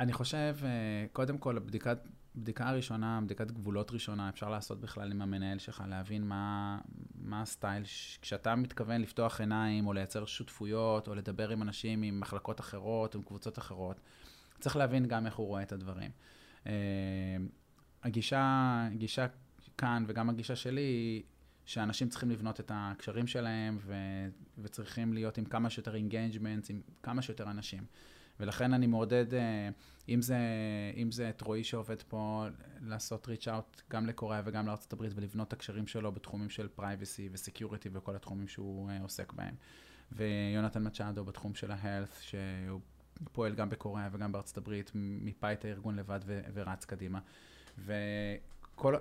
[0.00, 1.98] אני חושב, אה, קודם כל, הבדיקת,
[2.36, 6.78] בדיקה ראשונה, בדיקת גבולות ראשונה, אפשר לעשות בכלל עם המנהל שלך, להבין מה,
[7.14, 7.82] מה הסטייל,
[8.22, 13.22] כשאתה מתכוון לפתוח עיניים, או לייצר שותפויות, או לדבר עם אנשים עם מחלקות אחרות, עם
[13.22, 14.00] קבוצות אחרות,
[14.60, 16.10] צריך להבין גם איך הוא רואה את הדברים.
[18.06, 19.26] הגישה, הגישה
[19.78, 21.22] כאן וגם הגישה שלי היא
[21.64, 23.94] שאנשים צריכים לבנות את הקשרים שלהם ו,
[24.58, 27.84] וצריכים להיות עם כמה שיותר engagement, עם כמה שיותר אנשים.
[28.40, 29.68] ולכן אני מעודד, אה,
[30.08, 30.38] אם זה,
[30.96, 32.46] אם זה את רועי שעובד פה,
[32.80, 37.38] לעשות reach out גם לקוריאה וגם לארה"ב ולבנות את הקשרים שלו בתחומים של privacy ו
[37.38, 39.54] security וכל התחומים שהוא אה, עוסק בהם.
[40.12, 42.80] ויונתן מצ'אדו בתחום של ה-health, שהוא
[43.32, 47.20] פועל גם בקוריאה וגם בארצות הברית, מיפה את הארגון לבד ו- ורץ קדימה.
[47.78, 48.94] וכל,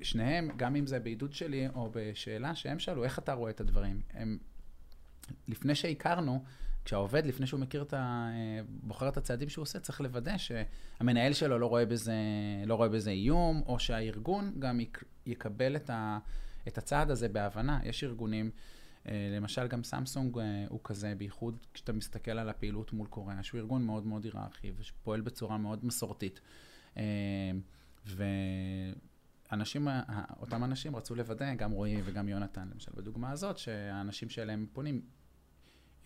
[0.00, 4.00] שני, גם אם זה בעידוד שלי או בשאלה שהם שאלו, איך אתה רואה את הדברים?
[4.14, 4.38] הם,
[5.48, 6.44] לפני שהכרנו,
[6.84, 8.30] כשהעובד, לפני שהוא מכיר את ה...
[8.68, 12.14] בוחר את הצעדים שהוא עושה, צריך לוודא שהמנהל שלו לא רואה בזה,
[12.66, 16.18] לא רואה בזה איום, או שהארגון גם יק, יקבל את, ה,
[16.68, 17.80] את הצעד הזה בהבנה.
[17.84, 18.50] יש ארגונים,
[19.08, 23.58] אה, למשל גם סמסונג אה, הוא כזה, בייחוד כשאתה מסתכל על הפעילות מול קוריאה, שהוא
[23.58, 26.40] ארגון מאוד מאוד היררכי ושפועל בצורה מאוד מסורתית.
[29.52, 29.88] אה, ואנשים,
[30.40, 35.02] אותם אנשים רצו לוודא, גם רועי וגם יונתן, למשל בדוגמה הזאת, שהאנשים שאליהם פונים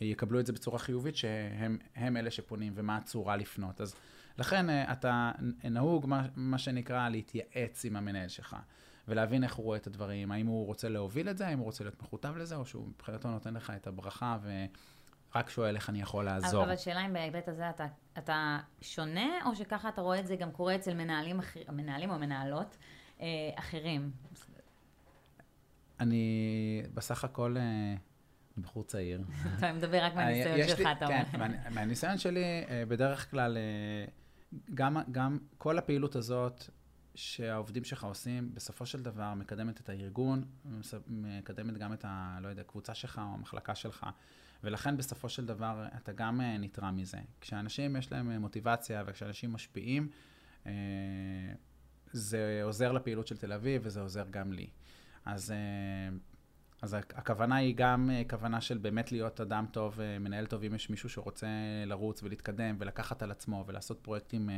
[0.00, 3.80] יקבלו את זה בצורה חיובית, שהם אלה שפונים ומה הצורה לפנות.
[3.80, 3.94] אז
[4.38, 5.32] לכן אה, אתה
[5.64, 8.56] נהוג, מה, מה שנקרא, להתייעץ עם המנהל שלך,
[9.08, 11.84] ולהבין איך הוא רואה את הדברים, האם הוא רוצה להוביל את זה, האם הוא רוצה
[11.84, 16.24] להיות מכותב לזה, או שהוא מבחינתו נותן לך את הברכה ורק שואל איך אני יכול
[16.24, 16.64] לעזור.
[16.64, 17.86] אבל השאלה אם בהיבט הזה אתה,
[18.18, 21.40] אתה שונה, או שככה אתה רואה את זה גם קורה אצל מנהלים,
[21.72, 23.03] מנהלים או מנהלות אה,
[23.58, 24.10] אחרים?
[26.00, 27.56] אני בסך הכל...
[27.56, 27.94] אה,
[28.58, 29.22] בחור צעיר.
[29.58, 31.24] אתה מדבר רק מהניסיון שלך, אתה אומר.
[31.32, 34.04] כן, מהניסיון שלי, אה, בדרך כלל, אה,
[34.74, 36.64] גם, גם כל הפעילות הזאת
[37.14, 40.44] שהעובדים שלך עושים, בסופו של דבר מקדמת את הארגון,
[41.06, 42.38] מקדמת גם את ה...
[42.42, 44.06] לא יודע, קבוצה שלך או המחלקה שלך.
[44.64, 47.18] ולכן בסופו של דבר אתה גם אה, נתרם מזה.
[47.40, 50.08] כשאנשים יש להם מוטיבציה וכשאנשים משפיעים,
[52.14, 54.66] זה עוזר לפעילות של תל אביב וזה עוזר גם לי.
[55.24, 55.54] אז
[56.84, 60.74] אז הכוונה היא גם אה, כוונה של באמת להיות אדם טוב, אה, מנהל טוב, אם
[60.74, 61.46] יש מישהו שרוצה
[61.86, 64.54] לרוץ ולהתקדם ולקחת על עצמו ולעשות פרויקטים אה,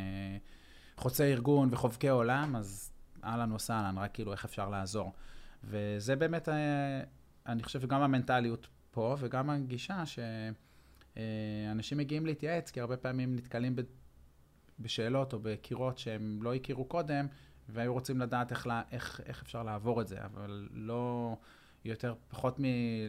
[0.96, 2.92] חוצי ארגון וחובקי עולם, אז
[3.24, 5.12] אהלן וסהלן, רק כאילו איך אפשר לעזור.
[5.64, 6.48] וזה באמת,
[7.46, 13.76] אני חושב שגם המנטליות פה וגם הגישה שאנשים מגיעים להתייעץ, כי הרבה פעמים נתקלים
[14.80, 17.26] בשאלות או בקירות שהם לא הכירו קודם,
[17.68, 21.36] והיו רוצים לדעת איך, איך, איך אפשר לעבור את זה, אבל לא...
[21.86, 22.64] יותר, פחות מ,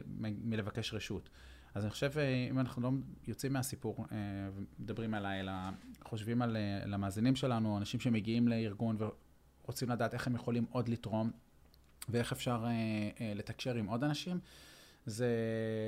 [0.06, 1.30] מ, מלבקש רשות.
[1.76, 2.92] אז אני חושב, אה, אם אנחנו לא
[3.28, 4.06] יוצאים מהסיפור
[4.54, 5.52] ומדברים אה, עליי, אלא
[6.04, 8.98] חושבים על, אה, על המאזינים שלנו, אנשים שמגיעים לארגון
[9.64, 11.32] ורוצים לדעת איך הם יכולים עוד לתרום,
[12.10, 12.66] ואיך אפשר
[13.36, 14.40] לתקשר עם עוד אנשים,
[15.08, 15.28] זה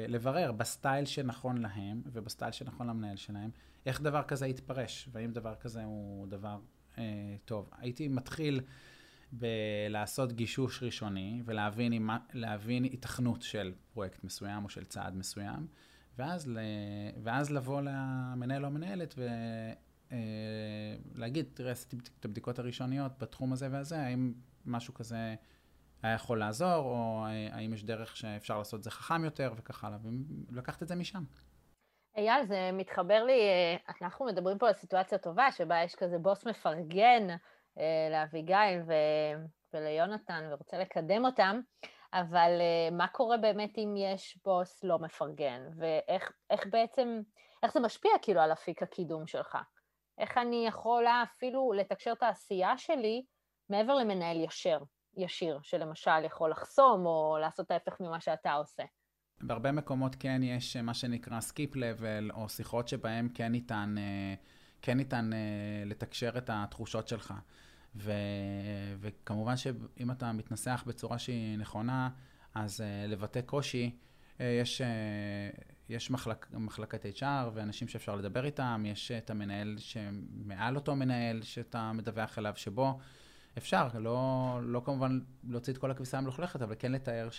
[0.08, 3.50] לברר בסטייל שנכון להם ובסטייל שנכון למנהל שלהם,
[3.86, 6.60] איך דבר כזה יתפרש, והאם דבר כזה הוא דבר
[6.98, 7.70] אה, טוב.
[7.78, 8.62] הייתי מתחיל...
[9.32, 12.10] בלעשות גישוש ראשוני ולהבין עם,
[12.94, 15.68] התכנות של פרויקט מסוים או של צעד מסוים,
[16.18, 16.60] ואז, ל,
[17.24, 19.16] ואז לבוא למנהל או המנהלת
[21.16, 24.34] ולהגיד, אה, תראה, עשיתי את הבדיקות הראשוניות בתחום הזה והזה, האם
[24.66, 25.36] משהו כזה
[26.04, 29.98] היה יכול לעזור, או האם יש דרך שאפשר לעשות את זה חכם יותר וכך הלאה,
[30.52, 31.24] ולקחת את זה משם.
[32.18, 36.48] אייל, זה מתחבר לי, אה, אנחנו מדברים פה על סיטואציה טובה, שבה יש כזה בוס
[36.48, 37.28] מפרגן,
[37.78, 41.60] אה, לאביגיל ו- וליונתן ורוצה לקדם אותם,
[42.14, 47.22] אבל אה, מה קורה באמת אם יש בוס לא מפרגן, ואיך בעצם,
[47.64, 49.58] איך זה משפיע כאילו על אפיק הקידום שלך?
[50.18, 53.24] איך אני יכולה אפילו לתקשר את העשייה שלי
[53.70, 54.80] מעבר למנהל ישר,
[55.20, 58.84] ישיר, שלמשל יכול לחסום או לעשות ההפך ממה שאתה עושה?
[59.42, 64.34] בהרבה מקומות כן יש מה שנקרא skip level, או שיחות שבהן כן ניתן, אה,
[64.82, 65.30] כן ניתן
[65.86, 67.34] לתקשר את התחושות שלך.
[67.96, 68.12] ו,
[69.00, 72.10] וכמובן שאם אתה מתנסח בצורה שהיא נכונה,
[72.56, 73.96] אז לבטא קושי,
[74.40, 74.82] יש,
[75.90, 81.92] יש מחלק, מחלקת HR ואנשים שאפשר לדבר איתם, יש את המנהל שמעל אותו מנהל שאתה
[81.92, 83.00] מדווח אליו, שבו
[83.58, 87.30] אפשר, לא, לא כמובן להוציא את כל הכביסה המלוכלכת, אבל כן לתאר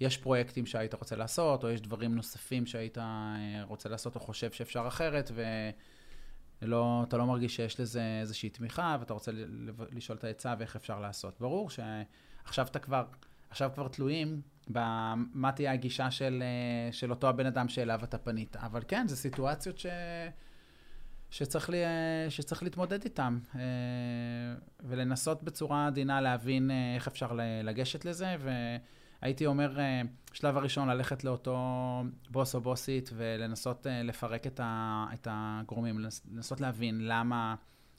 [0.00, 2.98] שיש פרויקטים שהיית רוצה לעשות, או יש דברים נוספים שהיית
[3.64, 5.42] רוצה לעשות או חושב שאפשר אחרת, ו...
[6.62, 9.32] לא, מרגיש שיש לזה איזושהי תמיכה, ואתה רוצה
[9.92, 11.40] לשאול את העצה ואיך אפשר לעשות.
[11.40, 13.04] ברור שעכשיו אתה כבר,
[13.50, 18.56] עכשיו כבר תלויים במה תהיה הגישה של, אה, של אותו הבן אדם שאליו אתה פנית.
[18.56, 19.86] אבל כן, זה סיטואציות ש...
[21.30, 21.78] שצריך, לי,
[22.28, 23.60] שצריך להתמודד איתם, אה,
[24.80, 28.50] ולנסות בצורה עדינה להבין אה, איך אפשר לגשת לזה, ו...
[29.20, 31.56] הייתי אומר, אה, שלב הראשון, ללכת לאותו
[32.30, 35.98] בוס או בוסית ולנסות אה, לפרק את, ה, את הגורמים,
[36.30, 37.54] לנסות להבין למה,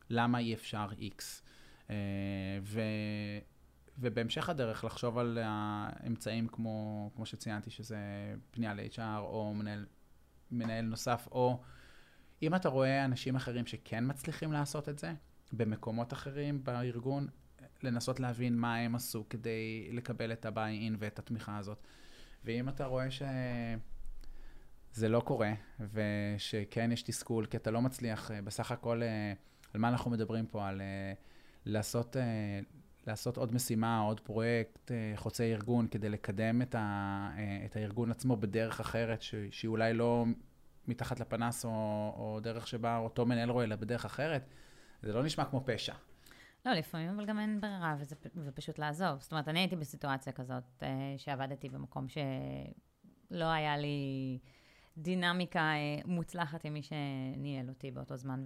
[0.09, 0.87] למה אי אפשר.
[1.89, 1.95] אה,
[2.61, 2.81] ו,
[3.97, 7.97] ובהמשך הדרך לחשוב על האמצעים כמו, כמו שציינתי, שזה
[8.51, 9.85] פנייה ל-HR או מנהל,
[10.51, 11.59] מנהל נוסף, או
[12.41, 15.13] אם אתה רואה אנשים אחרים שכן מצליחים לעשות את זה,
[15.54, 17.28] במקומות אחרים בארגון,
[17.84, 21.88] לנסות להבין מה הם עשו כדי לקבל את ה-buy-in ואת התמיכה הזאת.
[22.45, 23.21] ואם אתה רואה ש...
[24.93, 29.02] זה לא קורה, ושכן יש תסכול, כי אתה לא מצליח, בסך הכל,
[29.73, 30.67] על מה אנחנו מדברים פה?
[30.67, 30.82] על
[31.65, 32.15] לעשות,
[33.08, 37.30] לעשות עוד משימה, עוד פרויקט חוצה ארגון, כדי לקדם את, ה,
[37.65, 40.25] את הארגון עצמו בדרך אחרת, ש, שהיא אולי לא
[40.89, 41.69] מתחת לפנס, או,
[42.15, 44.49] או דרך שבה אותו מנהל רואה, אלא בדרך אחרת,
[45.02, 45.93] זה לא נשמע כמו פשע.
[46.65, 49.19] לא, לפעמים אבל גם אין ברירה, וזה, ופשוט לעזוב.
[49.19, 54.39] זאת אומרת, אני הייתי בסיטואציה כזאת, אה, שעבדתי במקום שלא היה לי
[54.97, 58.43] דינמיקה אה, מוצלחת עם מי שניהל אותי באותו זמן,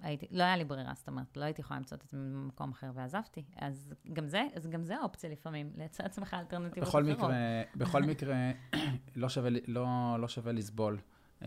[0.00, 2.90] והייתי, לא היה לי ברירה, זאת אומרת, לא הייתי יכולה למצוא את עצמי במקום אחר,
[2.94, 3.44] ועזבתי.
[3.56, 7.04] אז גם זה, אז גם זה אופציה לפעמים, לייצר לעצמך אלטרנטיבות אחרות.
[7.04, 8.36] מקרה, בכל מקרה,
[9.16, 10.98] לא שווה, לא, לא שווה לסבול.
[11.40, 11.42] Uh,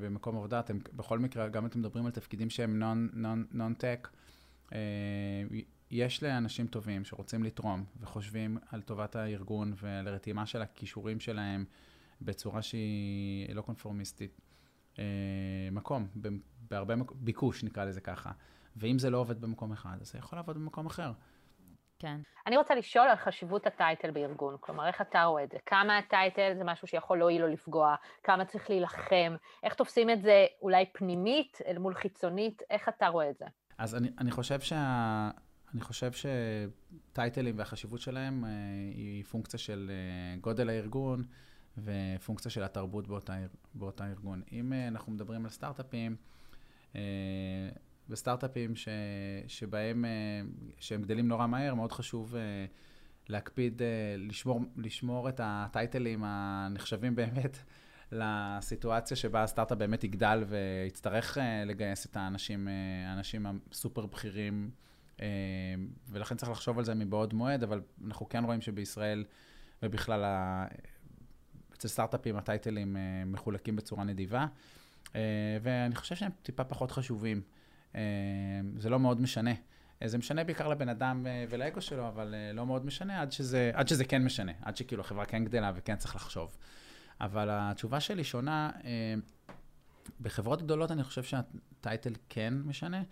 [0.00, 2.82] במקום עבודה, אתם בכל מקרה, גם אם אתם מדברים על תפקידים שהם
[3.52, 4.08] נון-טק,
[4.72, 4.78] אה,
[5.90, 11.64] יש לאנשים טובים שרוצים לתרום וחושבים על טובת הארגון ועל הרתימה של הכישורים שלהם
[12.22, 14.40] בצורה שהיא לא קונפורמיסטית.
[14.98, 15.04] אה,
[15.72, 16.06] מקום,
[16.70, 18.32] בהרבה מקום, ביקוש נקרא לזה ככה.
[18.76, 21.12] ואם זה לא עובד במקום אחד, אז זה יכול לעבוד במקום אחר.
[21.98, 22.16] כן.
[22.46, 25.58] אני רוצה לשאול על חשיבות הטייטל בארגון, כלומר, איך אתה רואה את זה?
[25.66, 27.94] כמה הטייטל זה משהו שיכול להועיל או לפגוע?
[28.22, 29.36] כמה צריך להילחם?
[29.62, 32.62] איך תופסים את זה אולי פנימית אל מול חיצונית?
[32.70, 33.44] איך אתה רואה את זה?
[33.78, 35.30] אז אני, אני חושב שה...
[35.74, 38.50] אני חושב שטייטלים והחשיבות שלהם אה,
[38.94, 41.24] היא פונקציה של אה, גודל הארגון
[41.78, 43.34] ופונקציה של התרבות באותה,
[43.74, 44.42] באותה ארגון.
[44.52, 46.16] אם אה, אנחנו מדברים על סטארט-אפים,
[48.08, 48.88] בסטארט-אפים ש,
[49.46, 50.04] שבהם,
[50.78, 52.34] שהם גדלים נורא מהר, מאוד חשוב
[53.28, 53.82] להקפיד,
[54.18, 57.58] לשמור, לשמור את הטייטלים הנחשבים באמת
[58.12, 64.70] לסיטואציה שבה הסטארט-אפ באמת יגדל ויצטרך אה, לגייס את האנשים, אה, האנשים הסופר בכירים,
[65.20, 65.26] אה,
[66.10, 69.24] ולכן צריך לחשוב על זה מבעוד מועד, אבל אנחנו כן רואים שבישראל
[69.82, 70.24] ובכלל
[71.74, 74.46] אצל סטארט-אפים הטייטלים מחולקים בצורה נדיבה,
[75.62, 77.42] ואני חושב שהם טיפה פחות חשובים.
[78.78, 79.50] זה לא מאוד משנה.
[80.04, 84.04] זה משנה בעיקר לבן אדם ולאגו שלו, אבל לא מאוד משנה עד שזה, עד שזה
[84.04, 86.56] כן משנה, עד שכאילו החברה כן גדלה וכן צריך לחשוב.
[87.20, 88.70] אבל התשובה שלי שונה.
[88.84, 89.14] אה,
[90.20, 93.02] בחברות גדולות אני חושב שהטייטל כן משנה.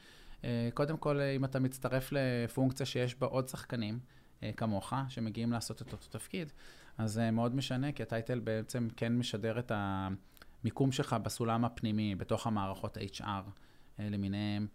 [0.44, 3.98] אה, קודם כל, אם אתה מצטרף לפונקציה שיש בה עוד שחקנים,
[4.42, 6.52] אה, כמוך, שמגיעים לעשות את אותו תפקיד,
[6.98, 12.46] אז זה מאוד משנה, כי הטייטל בעצם כן משדר את המיקום שלך בסולם הפנימי, בתוך
[12.46, 13.50] המערכות HR
[13.98, 14.66] למיניהם,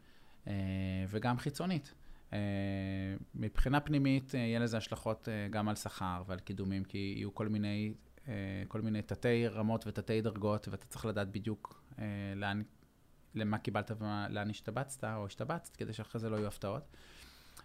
[1.10, 1.94] וגם חיצונית.
[3.36, 7.94] מבחינה פנימית, יהיה לזה השלכות גם על שכר ועל קידומים, כי יהיו כל מיני
[8.30, 12.06] אה, כל מיני תתי רמות ותתי דרגות, ואתה צריך לדעת בדיוק אה,
[12.36, 12.62] לאן,
[13.36, 16.84] למה קיבלת ולאן השתבצת או השתבצת, כדי שאחרי זה לא יהיו הפתעות.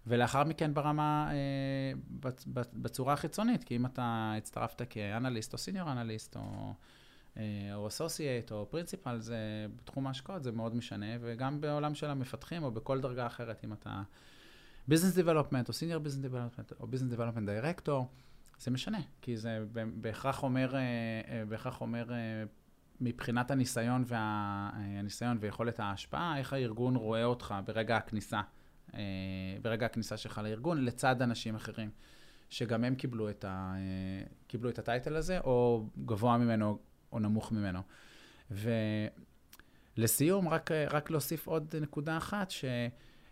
[0.07, 2.31] ולאחר מכן ברמה, אה,
[2.75, 6.75] בצורה החיצונית, כי אם אתה הצטרפת כאנליסט או סיניור אנליסט או...
[7.75, 12.71] או associate או principal, זה בתחום ההשקעות, זה מאוד משנה, וגם בעולם של המפתחים או
[12.71, 14.03] בכל דרגה אחרת, אם אתה
[14.89, 18.09] business development או senior business development או business development director,
[18.59, 22.45] זה משנה, כי זה בהכרח אומר, אה, אה, בהכרח אומר אה,
[23.01, 28.41] מבחינת הניסיון, וה, הניסיון ויכולת ההשפעה, איך הארגון רואה אותך ברגע הכניסה,
[29.63, 31.91] ברגע הכניסה שלך לארגון, לצד אנשים אחרים,
[32.51, 33.75] שגם הם קיבלו את, ה,
[34.47, 36.79] קיבלו את הטייטל הזה, או גבוה ממנו
[37.15, 37.81] או נמוך ממנו.
[39.97, 42.53] ולסיום, רק, רק להוסיף עוד נקודה אחת,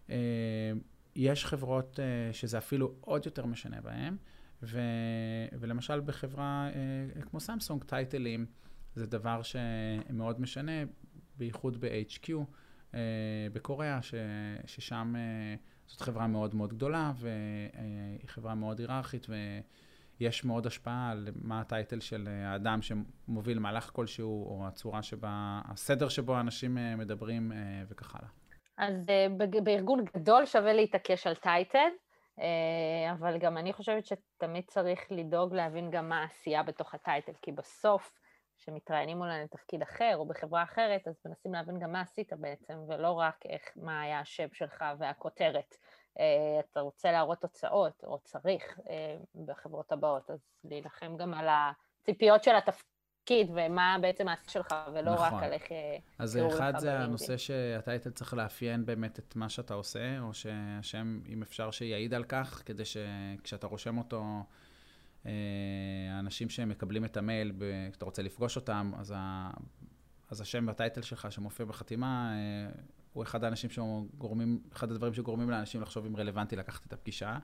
[0.09, 1.99] שיש חברות
[2.33, 4.16] שזה אפילו עוד יותר משנה בהן.
[4.62, 4.81] ו,
[5.53, 8.47] ולמשל בחברה אה, כמו סמסונג, טייטלים
[8.95, 10.73] זה דבר שמאוד משנה,
[11.37, 12.31] בייחוד ב-HQ
[12.95, 13.01] אה,
[13.53, 14.14] בקוריאה, ש,
[14.66, 15.55] ששם אה,
[15.87, 19.27] זאת חברה מאוד מאוד גדולה והיא חברה מאוד היררכית
[20.23, 26.09] ויש מאוד השפעה על מה הטייטל של האדם שמוביל מהלך כלשהו, או הצורה שבה, הסדר
[26.09, 27.53] שבו האנשים מדברים
[27.89, 28.29] וכך הלאה.
[28.79, 28.95] אז
[29.65, 31.89] בארגון גדול שווה להתעקש על טייטל.
[32.41, 37.53] אה, אבל גם אני חושבת שתמיד צריך לדאוג להבין גם מה העשייה בתוך הטייטל, כי
[37.53, 38.13] בסוף,
[38.59, 43.11] כשמתראיינים אולי לתפקיד אחר או בחברה אחרת, אז מנסים להבין גם מה עשית בעצם, ולא
[43.11, 45.77] רק איך, מה היה השם שלך והכותרת.
[46.18, 52.44] אה, אתה רוצה להראות תוצאות, או צריך, אה, בחברות הבאות, אז להילחם גם על הציפיות
[52.44, 52.92] של התפקיד.
[53.25, 55.27] תפקיד ומה בעצם העשייה שלך, ולא נכון.
[55.27, 55.72] רק על איך...
[55.72, 61.20] אה, אז אחד זה הנושא שהטייטל צריך לאפיין באמת את מה שאתה עושה, או שהשם,
[61.29, 64.25] אם אפשר, שיעיד על כך, כדי שכשאתה רושם אותו,
[66.11, 67.52] האנשים שמקבלים את המייל,
[67.90, 69.50] כשאתה רוצה לפגוש אותם, אז, ה,
[70.31, 72.33] אז השם והטייטל שלך שמופיע בחתימה,
[73.13, 77.38] הוא אחד האנשים שגורמים, אחד הדברים שגורמים לאנשים לחשוב אם רלוונטי לקחת את הפגישה.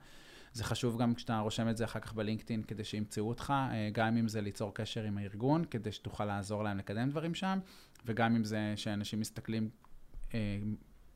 [0.53, 4.17] זה חשוב גם כשאתה רושם את זה אחר כך בלינקדאין, כדי שימצאו אותך, אה, גם
[4.17, 7.59] אם זה ליצור קשר עם הארגון, כדי שתוכל לעזור להם לקדם דברים שם,
[8.05, 9.69] וגם אם זה שאנשים מסתכלים,
[10.33, 10.39] אה,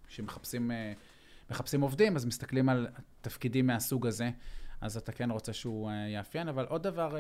[0.08, 0.72] שמחפשים
[1.50, 2.88] מחפשים עובדים, אז מסתכלים על
[3.22, 4.30] תפקידים מהסוג הזה,
[4.82, 6.48] אז אתה כן רוצה שהוא יאפיין.
[6.48, 7.16] אבל עוד דבר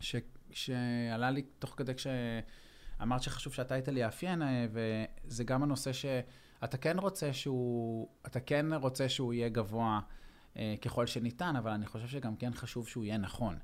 [0.00, 0.16] ש,
[0.50, 1.92] שעלה לי תוך כדי
[2.96, 6.04] כשאמרת שחשוב שה title יאפיין, וזה גם הנושא ש...
[6.64, 10.00] אתה כן רוצה שהוא, אתה כן רוצה שהוא יהיה גבוה
[10.56, 13.58] אה, ככל שניתן, אבל אני חושב שגם כן חשוב שהוא יהיה נכון.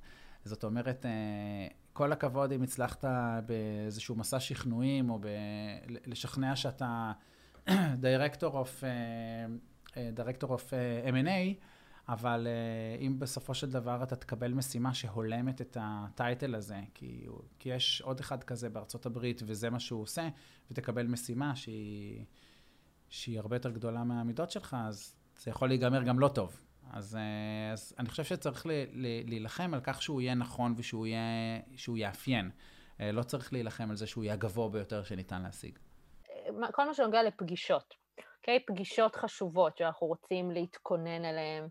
[0.44, 1.10] זאת אומרת, אה,
[1.92, 3.04] כל הכבוד אם הצלחת
[3.46, 5.26] באיזשהו מסע שכנועים, או ב-
[6.06, 7.12] לשכנע שאתה
[8.00, 8.84] director of,
[10.12, 10.72] director of
[11.12, 11.54] M&A,
[12.08, 17.26] אבל אה, אם בסופו של דבר אתה תקבל משימה שהולמת את ה title הזה, כי,
[17.58, 20.28] כי יש עוד אחד כזה בארצות הברית וזה מה שהוא עושה,
[20.70, 22.24] ותקבל משימה שהיא...
[23.10, 26.60] שהיא הרבה יותר גדולה מהמידות שלך, אז זה יכול להיגמר גם לא טוב.
[26.90, 28.66] אז, אה, אז אני חושב שצריך
[29.26, 31.60] להילחם על כך שהוא יהיה נכון ושהוא יהיה,
[31.96, 32.50] יאפיין.
[33.00, 35.78] אה, לא צריך להילחם על זה שהוא יהיה הגבוה ביותר שניתן להשיג.
[36.72, 37.94] כל מה שנוגע לפגישות,
[38.38, 38.56] אוקיי?
[38.56, 38.66] Okay?
[38.66, 41.68] פגישות חשובות שאנחנו רוצים להתכונן אליהן,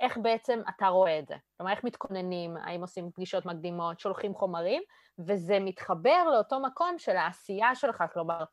[0.00, 1.34] איך בעצם אתה רואה את זה?
[1.56, 4.82] כלומר, איך מתכוננים, האם עושים פגישות מקדימות, שולחים חומרים,
[5.18, 8.44] וזה מתחבר לאותו מקום של העשייה שלך, כלומר,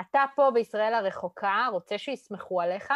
[0.00, 2.92] אתה פה בישראל הרחוקה, רוצה שיסמכו עליך,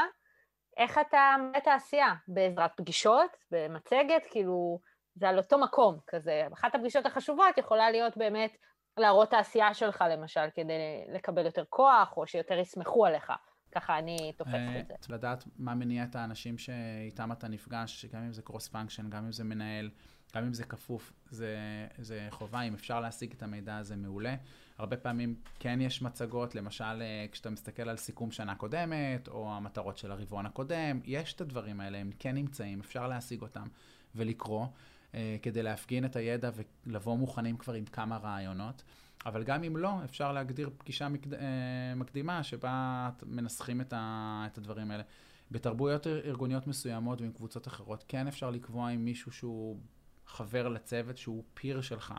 [0.77, 2.15] איך אתה מראה את העשייה?
[2.29, 4.81] בעזרת פגישות, במצגת, כאילו,
[5.15, 6.47] זה על אותו מקום כזה.
[6.53, 8.57] אחת הפגישות החשובות יכולה להיות באמת
[8.97, 13.33] להראות את העשייה שלך, למשל, כדי לקבל יותר כוח, או שיותר יסמכו עליך.
[13.73, 15.15] ככה אני תופסת את זה.
[15.15, 19.33] לדעת מה מניע את האנשים שאיתם אתה נפגש, גם אם זה קרוס פונקשן, גם אם
[19.33, 19.91] זה מנהל,
[20.35, 21.57] גם אם זה כפוף, זה,
[21.99, 22.63] זה חובה.
[22.63, 24.35] אם אפשר להשיג את המידע הזה, מעולה.
[24.79, 29.99] הרבה פעמים כן יש מצגות, למשל אה, כשאתה מסתכל על סיכום שנה קודמת, או המטרות
[29.99, 33.67] של הרבעון הקודם, יש את הדברים האלה, הם כן נמצאים, אפשר להשיג אותם
[34.15, 34.67] ולקרוא,
[35.15, 36.51] אה, כדי להפגין את הידע
[36.87, 38.83] ולבוא מוכנים כבר עם כמה רעיונות.
[39.29, 41.35] אבל גם אם לא, אפשר להגדיר פגישה מקד...
[41.35, 44.45] אה, מקדימה שבה מנסחים את, ה...
[44.53, 45.03] את הדברים האלה.
[45.51, 49.81] בתרבויות ארגוניות מסוימות ועם קבוצות אחרות, כן אפשר לקבוע עם מישהו שהוא
[50.27, 52.15] חבר לצוות, שהוא פיר שלך.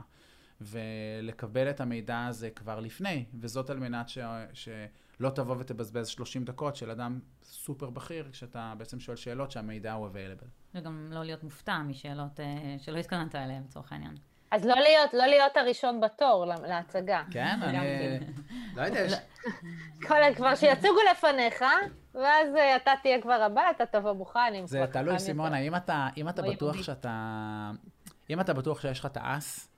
[0.62, 4.18] ולקבל את המידע הזה כבר לפני, וזאת על מנת ש...
[4.53, 10.07] שלא תבוא ותבזבז 30 דקות של אדם סופר בכיר, כשאתה בעצם שואל שאלות שהמידע הוא
[10.07, 10.47] available.
[10.76, 14.16] וגם לא להיות מופתע משאלות אה, שלא התכוננת אליהן, לצורך העניין.
[14.51, 17.23] אז לא להיות, לא להיות הראשון בתור להצגה.
[17.31, 18.19] כן, אני...
[18.75, 19.13] לא יודע, יש...
[20.07, 21.63] כל כבר שיצוגו לפניך,
[22.13, 24.67] ואז אה, אתה תהיה כבר הבא, אתה תבוא מוכן עם...
[24.67, 25.57] זה תלוי, סימונה,
[26.17, 27.71] אם אתה בטוח שאתה...
[28.29, 29.69] אם אתה בטוח שיש לך את האס,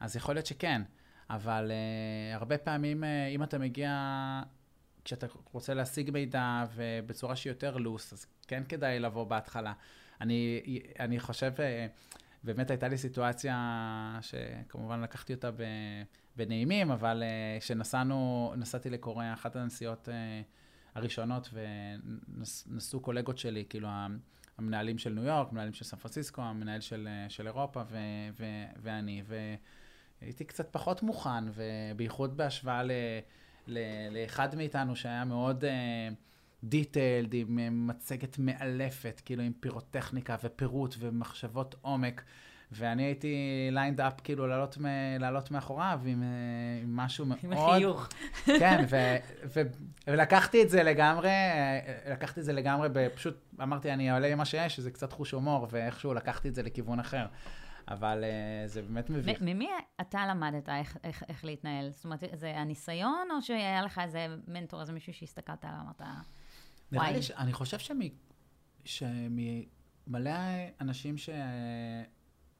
[0.00, 0.82] אז יכול להיות שכן,
[1.30, 3.90] אבל uh, הרבה פעמים, uh, אם אתה מגיע,
[5.04, 9.72] כשאתה רוצה להשיג מידע ובצורה שהיא יותר לוס, אז כן כדאי לבוא בהתחלה.
[10.20, 10.62] אני,
[11.00, 11.60] אני חושב, uh,
[12.46, 15.50] באמת הייתה לי סיטואציה שכמובן לקחתי אותה
[16.36, 17.22] בנעימים, אבל
[17.60, 20.10] כשנסענו, uh, נסעתי לקוריאה, אחת הנסיעות uh,
[20.94, 21.50] הראשונות,
[22.68, 23.88] ונסעו קולגות שלי, כאילו,
[24.58, 27.98] המנהלים של ניו יורק, מנהלים של סן פרנסיסקו, המנהל של, של אירופה ו,
[28.38, 28.44] ו,
[28.82, 29.22] ואני.
[29.26, 29.54] ו,
[30.20, 32.90] הייתי קצת פחות מוכן, ובייחוד בהשוואה ל,
[33.66, 33.78] ל,
[34.10, 36.16] לאחד מאיתנו שהיה מאוד דיטיילד,
[36.72, 42.22] אה, עם מצגת מאלפת, כאילו עם פירוטכניקה ופירוט ומחשבות עומק.
[42.72, 43.36] ואני הייתי
[43.72, 46.28] lined up, כאילו, לעלות, מ- לעלות מאחוריו עם, אה,
[46.82, 47.38] עם משהו מאוד...
[47.42, 48.08] עם החיוך.
[48.44, 49.62] כן, ו- ו-
[50.06, 54.44] ולקחתי את זה לגמרי, אה, לקחתי את זה לגמרי, פשוט אמרתי, אני אעלה עם מה
[54.44, 57.26] שיש, שזה קצת חוש הומור, ואיכשהו לקחתי את זה לכיוון אחר.
[57.88, 59.38] אבל אה, זה באמת מביך.
[59.40, 59.68] ממי
[60.00, 61.90] אתה למדת איך, איך, איך להתנהל?
[61.90, 66.02] זאת אומרת, זה הניסיון, או שהיה לך איזה מנטור, איזה מישהו שהסתכלת עליו, אמרת.
[66.92, 67.30] נראה לי, ש...
[67.30, 67.78] אני חושב
[68.84, 70.30] שמלא
[70.80, 71.28] אנשים ש...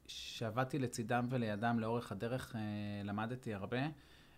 [0.06, 2.56] שעבדתי לצידם ולידם לאורך הדרך, uh,
[3.04, 3.86] למדתי הרבה.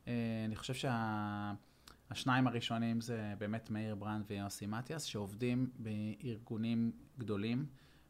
[0.04, 0.08] Uh,
[0.46, 2.50] אני חושב שהשניים שה...
[2.50, 7.66] הראשונים זה באמת מאיר ברנד ויוסי מתיאס, שעובדים בארגונים גדולים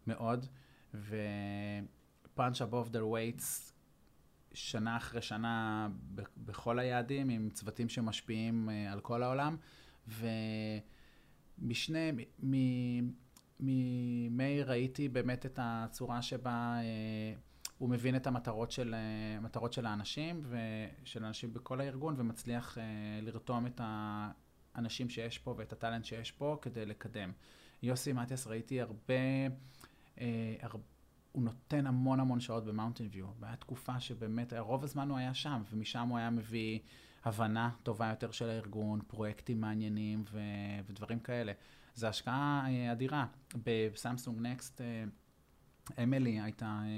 [0.06, 0.46] מאוד,
[0.94, 1.16] ו...
[2.36, 3.72] punch above their weights
[4.54, 5.88] שנה אחרי שנה
[6.36, 9.56] בכל היעדים, עם צוותים שמשפיעים uh, על כל העולם,
[11.62, 11.98] ומשנה,
[13.60, 17.38] ממאיר ראיתי באמת את הצורה שבה uh,
[17.78, 18.94] הוא מבין את המטרות של,
[19.38, 22.80] המטרות של האנשים, ושל אנשים בכל הארגון, ומצליח uh,
[23.24, 27.32] לרתום את האנשים שיש פה ואת הטאלנט שיש פה כדי לקדם.
[27.82, 29.14] יוסי מתיאס ראיתי הרבה,
[30.62, 30.78] הרבה
[31.32, 33.26] הוא נותן המון המון שעות במאונטין ויו.
[33.40, 36.78] והיה תקופה שבאמת, רוב הזמן הוא היה שם, ומשם הוא היה מביא
[37.28, 40.40] הבנה טובה יותר של הארגון, פרויקטים מעניינים ו-
[40.86, 41.52] ודברים כאלה.
[41.94, 43.26] זו השקעה אה, אדירה.
[43.64, 45.04] בסמסונג נקסט, אה,
[46.02, 46.88] אמילי הייתה אה,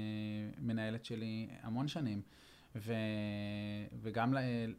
[0.57, 2.21] מנהלת שלי המון שנים.
[2.75, 2.93] ו,
[4.01, 4.33] וגם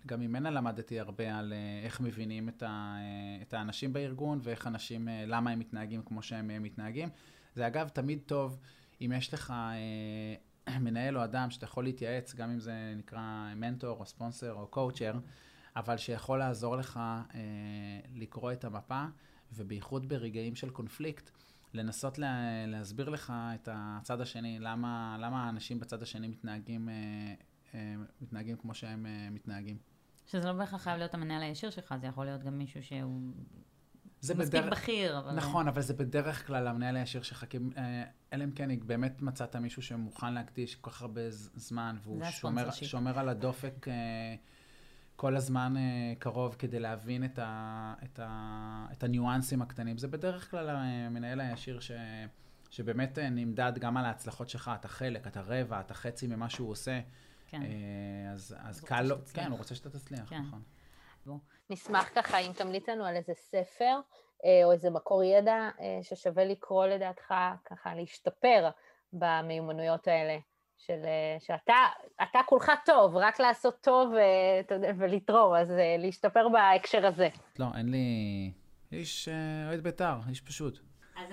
[0.07, 1.53] גם ממנה למדתי הרבה על
[1.85, 2.97] איך מבינים את, ה,
[3.43, 7.09] את האנשים בארגון ואיך אנשים, למה הם מתנהגים כמו שהם מתנהגים.
[7.55, 8.59] זה אגב תמיד טוב
[9.01, 9.53] אם יש לך
[10.81, 15.13] מנהל או אדם שאתה יכול להתייעץ, גם אם זה נקרא מנטור או ספונסר או קואוצ'ר,
[15.77, 17.01] אבל שיכול לעזור לך
[17.35, 17.41] אה,
[18.15, 19.05] לקרוא את המפה,
[19.53, 21.31] ובייחוד ברגעים של קונפליקט,
[21.75, 26.95] לנסות לה, להסביר לך את הצד השני, למה, למה האנשים בצד השני מתנהגים, אה,
[27.75, 29.79] אה, מתנהגים כמו שהם אה, מתנהגים.
[30.27, 33.33] שזה לא בהכרח חייב להיות המנהל הישיר שלך, זה יכול להיות גם מישהו שהוא
[34.23, 34.73] זה מספיק בדרך...
[34.73, 35.35] בכיר, אבל...
[35.35, 39.83] נכון, אבל זה בדרך כלל המנהל הישיר שחכים, אה, אלא אם כן באמת מצאת מישהו
[39.83, 41.21] שמוכן להקדיש כל כך הרבה
[41.55, 43.95] זמן, והוא שומר, שומר על הדופק אה,
[45.17, 49.99] כל הזמן אה, קרוב כדי להבין את, ה, את, ה, את הניואנסים הקטנים.
[49.99, 51.91] זה בדרך כלל המנהל הישיר ש,
[52.71, 57.01] שבאמת נמדד גם על ההצלחות שלך, אתה חלק, אתה רבע, אתה חצי ממה שהוא עושה.
[57.49, 57.63] כן.
[58.33, 60.43] אז, אז קל לו, כן, הוא רוצה שאתה תצליח, כן.
[60.43, 60.63] נכון.
[61.27, 61.39] בוא.
[61.71, 64.01] נשמח ככה אם תמליץ לנו על איזה ספר
[64.45, 67.35] אה, או איזה מקור ידע אה, ששווה לקרוא לדעתך,
[67.65, 68.69] ככה להשתפר
[69.13, 70.39] במיומנויות האלה,
[70.77, 71.75] של, אה, שאתה
[72.23, 74.13] אתה כולך טוב, רק לעשות טוב
[74.99, 77.29] ולתרום, אז להשתפר בהקשר הזה.
[77.59, 78.53] לא, אין לי...
[78.93, 79.29] איש
[79.69, 80.79] אוהד בית"ר, איש פשוט.
[81.17, 81.33] אז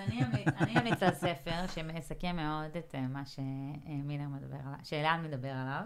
[0.58, 5.84] אני אמליץ על ספר שמסכם מאוד את מה שמילר מדבר עליו, שאלן מדבר עליו.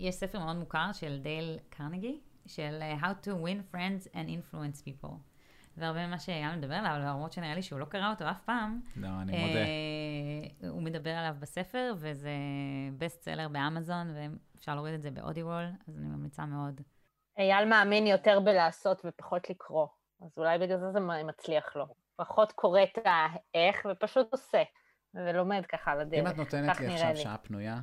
[0.00, 4.82] יש ספר מאוד מוכר של דייל קרנגי, של אה, How to win friends and influence
[4.82, 5.14] people.
[5.76, 8.80] והרבה ממה שאייל מדבר עליו, למרות שנראה לי שהוא לא קרא אותו אף פעם.
[8.96, 10.70] לא, אני אה, מודה.
[10.74, 12.30] הוא מדבר עליו בספר, וזה
[12.98, 16.80] בסט סלר באמזון, ואפשר להוריד את זה באודי וול, אז אני ממליצה מאוד.
[17.38, 19.86] אייל מאמין יותר בלעשות ופחות לקרוא,
[20.22, 21.86] אז אולי בגלל זה זה מצליח לו.
[22.16, 24.62] פחות קורא את האיך ופשוט עושה,
[25.14, 26.20] ולומד ככה על הדרך.
[26.20, 27.16] אם את נותנת לי עכשיו לי.
[27.16, 27.80] שעה פנויה,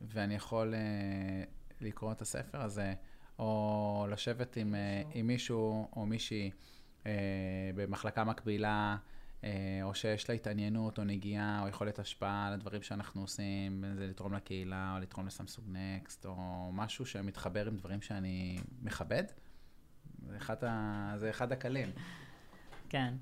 [0.00, 1.48] ואני יכול uh,
[1.80, 2.94] לקרוא את הספר הזה,
[3.38, 6.50] או לשבת עם, uh, עם מישהו או מישהי
[7.02, 7.06] uh,
[7.74, 8.96] במחלקה מקבילה,
[9.40, 9.44] uh,
[9.82, 14.06] או שיש לה התעניינות או נגיעה או יכולת השפעה על הדברים שאנחנו עושים, בין זה
[14.06, 19.24] לתרום לקהילה או לתרום לסמסונג נקסט, או משהו שמתחבר עם דברים שאני מכבד,
[20.26, 21.12] זה אחד, ה...
[21.16, 21.88] זה אחד הקלים.
[22.88, 23.14] כן.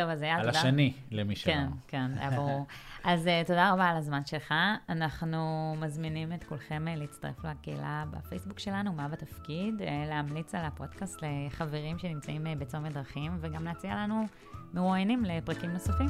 [0.00, 0.48] טוב, אז היה תודה.
[0.48, 1.52] על השני, למי שלא.
[1.52, 2.66] כן, כן, היה ברור.
[3.04, 4.54] אז uh, תודה רבה על הזמן שלך.
[4.88, 11.16] אנחנו מזמינים את כולכם uh, להצטרף לקהילה בפייסבוק שלנו, מה בתפקיד, uh, להמליץ על הפודקאסט
[11.22, 14.24] לחברים שנמצאים בצומת דרכים, וגם להציע לנו
[14.74, 16.08] מרואיינים לפרקים נוספים.